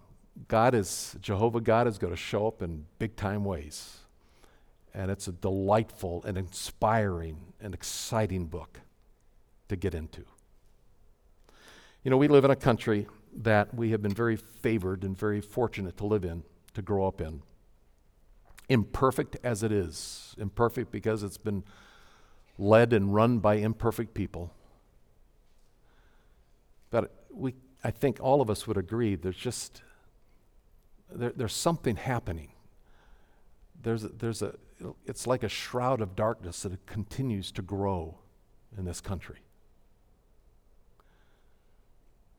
God 0.48 0.74
is, 0.74 1.16
Jehovah 1.20 1.60
God 1.60 1.86
is 1.86 1.98
going 1.98 2.12
to 2.12 2.16
show 2.16 2.46
up 2.46 2.62
in 2.62 2.86
big 2.98 3.16
time 3.16 3.44
ways 3.44 4.00
and 4.96 5.10
it's 5.10 5.28
a 5.28 5.32
delightful 5.32 6.24
and 6.26 6.38
inspiring 6.38 7.52
and 7.60 7.74
exciting 7.74 8.46
book 8.46 8.80
to 9.68 9.76
get 9.76 9.94
into. 9.94 10.24
You 12.02 12.10
know, 12.10 12.16
we 12.16 12.28
live 12.28 12.46
in 12.46 12.50
a 12.50 12.56
country 12.56 13.06
that 13.42 13.74
we 13.74 13.90
have 13.90 14.00
been 14.00 14.14
very 14.14 14.36
favored 14.36 15.04
and 15.04 15.16
very 15.16 15.42
fortunate 15.42 15.98
to 15.98 16.06
live 16.06 16.24
in, 16.24 16.44
to 16.72 16.80
grow 16.80 17.06
up 17.06 17.20
in. 17.20 17.42
Imperfect 18.70 19.36
as 19.44 19.62
it 19.62 19.70
is, 19.70 20.34
imperfect 20.38 20.90
because 20.90 21.22
it's 21.22 21.36
been 21.36 21.62
led 22.56 22.94
and 22.94 23.12
run 23.12 23.38
by 23.38 23.56
imperfect 23.56 24.14
people. 24.14 24.50
But 26.90 27.12
we, 27.30 27.54
I 27.82 27.90
think 27.90 28.18
all 28.20 28.40
of 28.40 28.50
us 28.50 28.66
would 28.66 28.76
agree 28.76 29.14
there's 29.14 29.36
just, 29.36 29.82
there, 31.10 31.32
there's 31.34 31.54
something 31.54 31.96
happening. 31.96 32.52
There's 33.82 34.04
a, 34.04 34.08
there's 34.08 34.42
a, 34.42 34.54
it's 35.06 35.26
like 35.26 35.42
a 35.42 35.48
shroud 35.48 36.00
of 36.00 36.16
darkness 36.16 36.62
that 36.62 36.86
continues 36.86 37.50
to 37.52 37.62
grow 37.62 38.18
in 38.76 38.84
this 38.84 39.00
country. 39.00 39.38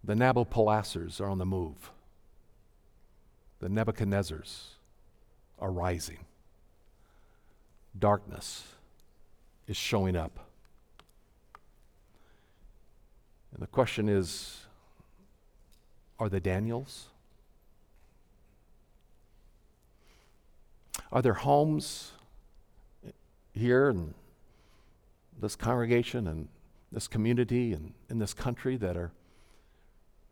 The 0.04 0.14
Nabopolassars 0.14 1.20
are 1.20 1.30
on 1.30 1.38
the 1.38 1.46
move. 1.46 1.92
The 3.60 3.68
Nebuchadnezzars 3.68 4.64
are 5.60 5.72
rising. 5.72 6.20
Darkness 7.98 8.64
is 9.68 9.76
showing 9.76 10.16
up. 10.16 10.47
And 13.58 13.64
the 13.64 13.68
question 13.68 14.08
is 14.08 14.66
are 16.20 16.30
the 16.30 16.40
Daniels? 16.40 17.08
Are 21.12 21.22
there 21.22 21.34
homes 21.34 22.12
here 23.54 23.90
and 23.90 24.14
this 25.40 25.56
congregation 25.56 26.28
and 26.28 26.48
this 26.92 27.08
community 27.08 27.74
and 27.74 27.94
in 28.10 28.20
this 28.20 28.34
country 28.34 28.78
that 28.78 28.96
are 28.96 29.12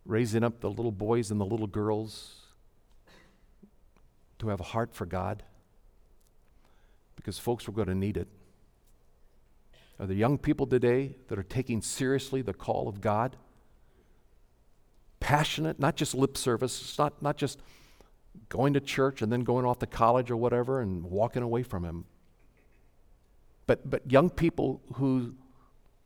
raising 0.05 0.43
up 0.43 0.59
the 0.59 0.69
little 0.69 0.91
boys 0.91 1.32
and 1.32 1.39
the 1.39 1.45
little 1.45 1.67
girls 1.67 2.41
to 4.38 4.49
have 4.49 4.59
a 4.59 4.63
heart 4.63 4.93
for 4.93 5.07
God? 5.07 5.41
Because, 7.15 7.39
folks, 7.39 7.67
we're 7.67 7.73
going 7.73 7.88
to 7.88 7.95
need 7.95 8.17
it. 8.17 8.28
Are 9.99 10.05
there 10.05 10.15
young 10.15 10.37
people 10.37 10.67
today 10.67 11.15
that 11.29 11.39
are 11.39 11.43
taking 11.43 11.81
seriously 11.81 12.41
the 12.41 12.53
call 12.53 12.87
of 12.87 12.99
God? 12.99 13.37
Passionate, 15.19 15.79
not 15.79 15.95
just 15.95 16.13
lip 16.13 16.37
service, 16.37 16.81
it's 16.81 16.97
not, 16.97 17.21
not 17.21 17.37
just 17.37 17.59
going 18.49 18.73
to 18.73 18.81
church 18.81 19.21
and 19.21 19.31
then 19.31 19.41
going 19.41 19.65
off 19.65 19.79
to 19.79 19.87
college 19.87 20.29
or 20.29 20.37
whatever 20.37 20.81
and 20.81 21.03
walking 21.03 21.41
away 21.41 21.63
from 21.63 21.83
Him, 21.83 22.05
but, 23.67 23.89
but 23.89 24.11
young 24.11 24.29
people 24.29 24.81
who, 24.95 25.33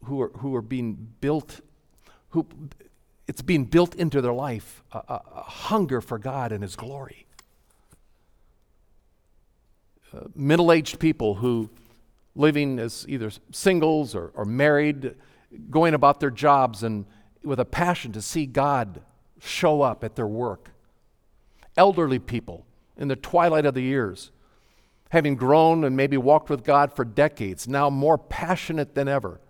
who, 0.06 0.22
are, 0.22 0.32
who 0.38 0.56
are 0.56 0.62
being 0.62 1.14
built, 1.20 1.62
who, 2.30 2.48
it's 3.28 3.42
being 3.42 3.66
built 3.66 3.96
into 3.96 4.22
their 4.22 4.34
life 4.34 4.84
a, 4.92 4.98
a, 5.00 5.22
a 5.36 5.42
hunger 5.42 6.00
for 6.00 6.18
God 6.20 6.52
and 6.52 6.64
His 6.64 6.76
glory. 6.76 7.26
Uh, 10.14 10.22
Middle 10.36 10.72
aged 10.72 11.00
people 11.00 11.36
who 11.36 11.70
living 12.40 12.80
as 12.80 13.06
either 13.10 13.30
singles 13.52 14.16
or, 14.16 14.32
or 14.34 14.46
married, 14.46 15.14
going 15.70 15.94
about 15.94 16.20
their 16.22 16.32
jobs 16.32 16.84
and 16.84 17.06
with 17.44 17.60
a 17.60 17.66
passion 17.66 18.14
to 18.14 18.22
see 18.22 18.46
God 18.46 19.02
show 19.40 19.82
up 19.82 20.04
at 20.04 20.16
their 20.16 20.28
work. 20.28 20.72
Elderly 21.76 22.20
people 22.20 22.66
in 22.98 23.10
the 23.10 23.16
twilight 23.16 23.66
of 23.66 23.74
the 23.74 23.82
years 23.82 24.32
having 25.10 25.36
grown 25.36 25.84
and 25.84 25.98
maybe 25.98 26.18
walked 26.18 26.50
with 26.50 26.64
God 26.64 26.94
for 26.94 27.04
decades, 27.04 27.68
now 27.68 27.90
more 27.90 28.18
passionate 28.18 28.96
than 28.96 29.08
ever, 29.08 29.42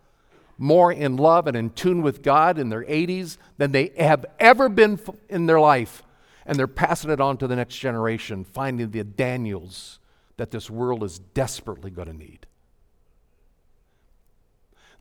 more 0.57 0.91
in 0.91 1.17
love 1.17 1.47
and 1.47 1.55
in 1.55 1.69
tune 1.69 2.01
with 2.01 2.23
God 2.23 2.57
in 2.57 2.69
their 2.69 2.83
80s 2.85 3.37
than 3.57 3.71
they 3.71 3.91
have 3.99 4.25
ever 4.39 4.69
been 4.69 4.99
in 5.29 5.45
their 5.45 5.59
life. 5.59 6.01
And 6.45 6.57
they're 6.57 6.67
passing 6.67 7.11
it 7.11 7.21
on 7.21 7.37
to 7.37 7.47
the 7.47 7.55
next 7.55 7.77
generation, 7.77 8.43
finding 8.43 8.89
the 8.89 9.03
Daniels 9.03 9.99
that 10.37 10.51
this 10.51 10.69
world 10.69 11.03
is 11.03 11.19
desperately 11.19 11.91
going 11.91 12.07
to 12.07 12.17
need. 12.17 12.47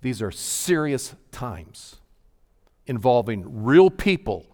These 0.01 0.23
are 0.23 0.31
serious 0.31 1.15
times 1.33 1.97
involving 2.87 3.65
real 3.65 3.91
people, 3.91 4.47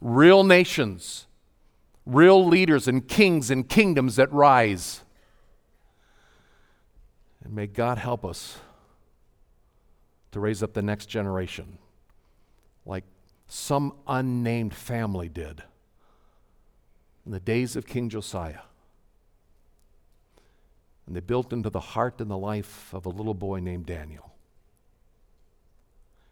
real 0.00 0.44
nations 0.44 1.26
real 2.06 2.46
leaders 2.46 2.88
and 2.88 3.06
kings 3.06 3.50
and 3.50 3.68
kingdoms 3.68 4.16
that 4.16 4.32
rise. 4.32 5.02
And 7.44 7.54
may 7.54 7.66
God 7.66 7.98
help 7.98 8.24
us 8.24 8.58
to 10.32 10.40
raise 10.40 10.62
up 10.62 10.74
the 10.74 10.82
next 10.82 11.06
generation 11.06 11.78
like 12.84 13.04
some 13.48 13.94
unnamed 14.06 14.74
family 14.74 15.28
did 15.28 15.62
in 17.26 17.32
the 17.32 17.40
days 17.40 17.76
of 17.76 17.86
King 17.86 18.08
Josiah 18.08 18.60
And 21.06 21.16
they 21.16 21.20
built 21.20 21.52
into 21.52 21.70
the 21.70 21.80
heart 21.80 22.20
and 22.20 22.30
the 22.30 22.38
life 22.38 22.92
of 22.94 23.06
a 23.06 23.08
little 23.08 23.34
boy 23.34 23.58
named 23.60 23.86
Daniel, 23.86 24.29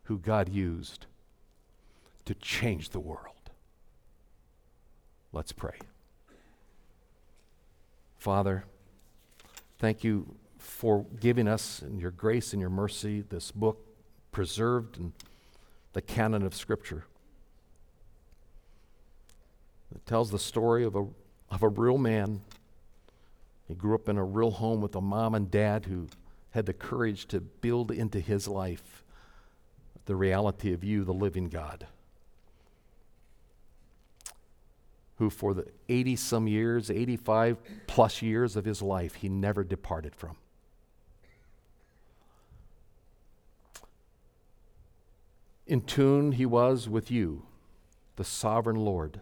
who 0.08 0.18
God 0.18 0.48
used 0.48 1.04
to 2.24 2.34
change 2.34 2.90
the 2.90 2.98
world. 2.98 3.50
Let's 5.32 5.52
pray. 5.52 5.78
Father, 8.16 8.64
thank 9.78 10.02
you 10.02 10.34
for 10.56 11.04
giving 11.20 11.46
us 11.46 11.82
in 11.82 11.98
your 11.98 12.10
grace 12.10 12.54
and 12.54 12.60
your 12.60 12.70
mercy 12.70 13.20
this 13.20 13.50
book 13.50 13.84
preserved 14.32 14.96
in 14.96 15.12
the 15.92 16.00
canon 16.00 16.42
of 16.42 16.54
Scripture. 16.54 17.04
It 19.94 20.06
tells 20.06 20.30
the 20.30 20.38
story 20.38 20.84
of 20.84 20.96
a, 20.96 21.06
of 21.50 21.62
a 21.62 21.68
real 21.68 21.98
man. 21.98 22.40
He 23.66 23.74
grew 23.74 23.94
up 23.94 24.08
in 24.08 24.16
a 24.16 24.24
real 24.24 24.52
home 24.52 24.80
with 24.80 24.94
a 24.94 25.02
mom 25.02 25.34
and 25.34 25.50
dad 25.50 25.84
who 25.84 26.08
had 26.52 26.64
the 26.64 26.72
courage 26.72 27.26
to 27.28 27.40
build 27.40 27.90
into 27.90 28.20
his 28.20 28.48
life 28.48 29.04
the 30.08 30.16
reality 30.16 30.72
of 30.72 30.82
you, 30.82 31.04
the 31.04 31.12
living 31.12 31.50
God, 31.50 31.86
who 35.16 35.28
for 35.28 35.52
the 35.52 35.66
80 35.90 36.16
some 36.16 36.48
years, 36.48 36.90
85 36.90 37.58
plus 37.86 38.22
years 38.22 38.56
of 38.56 38.64
his 38.64 38.80
life, 38.80 39.16
he 39.16 39.28
never 39.28 39.62
departed 39.62 40.14
from. 40.14 40.36
In 45.66 45.82
tune 45.82 46.32
he 46.32 46.46
was 46.46 46.88
with 46.88 47.10
you, 47.10 47.42
the 48.16 48.24
sovereign 48.24 48.76
Lord 48.76 49.20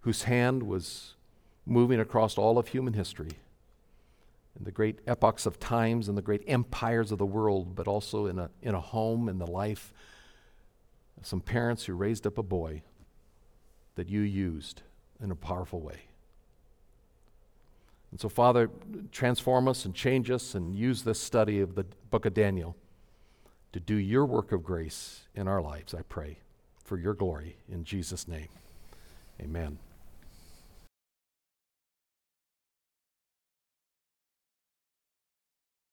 whose 0.00 0.22
hand 0.22 0.62
was 0.62 1.12
moving 1.66 2.00
across 2.00 2.38
all 2.38 2.56
of 2.56 2.68
human 2.68 2.94
history 2.94 3.32
in 4.58 4.64
the 4.64 4.72
great 4.72 5.00
epochs 5.06 5.46
of 5.46 5.58
times 5.58 6.08
and 6.08 6.16
the 6.16 6.22
great 6.22 6.44
empires 6.46 7.10
of 7.10 7.18
the 7.18 7.26
world, 7.26 7.74
but 7.74 7.88
also 7.88 8.26
in 8.26 8.38
a, 8.38 8.50
in 8.62 8.74
a 8.74 8.80
home, 8.80 9.28
in 9.28 9.38
the 9.38 9.46
life 9.46 9.92
of 11.18 11.26
some 11.26 11.40
parents 11.40 11.84
who 11.84 11.94
raised 11.94 12.26
up 12.26 12.38
a 12.38 12.42
boy 12.42 12.82
that 13.96 14.08
you 14.08 14.20
used 14.20 14.82
in 15.22 15.30
a 15.30 15.36
powerful 15.36 15.80
way. 15.80 16.08
And 18.10 18.20
so, 18.20 18.28
Father, 18.28 18.70
transform 19.10 19.66
us 19.66 19.84
and 19.84 19.92
change 19.92 20.30
us 20.30 20.54
and 20.54 20.74
use 20.74 21.02
this 21.02 21.20
study 21.20 21.60
of 21.60 21.74
the 21.74 21.84
book 22.10 22.26
of 22.26 22.34
Daniel 22.34 22.76
to 23.72 23.80
do 23.80 23.96
your 23.96 24.24
work 24.24 24.52
of 24.52 24.62
grace 24.62 25.22
in 25.34 25.48
our 25.48 25.60
lives, 25.60 25.94
I 25.94 26.02
pray, 26.02 26.38
for 26.84 26.96
your 26.96 27.14
glory. 27.14 27.56
In 27.68 27.82
Jesus' 27.82 28.28
name, 28.28 28.50
amen. 29.40 29.78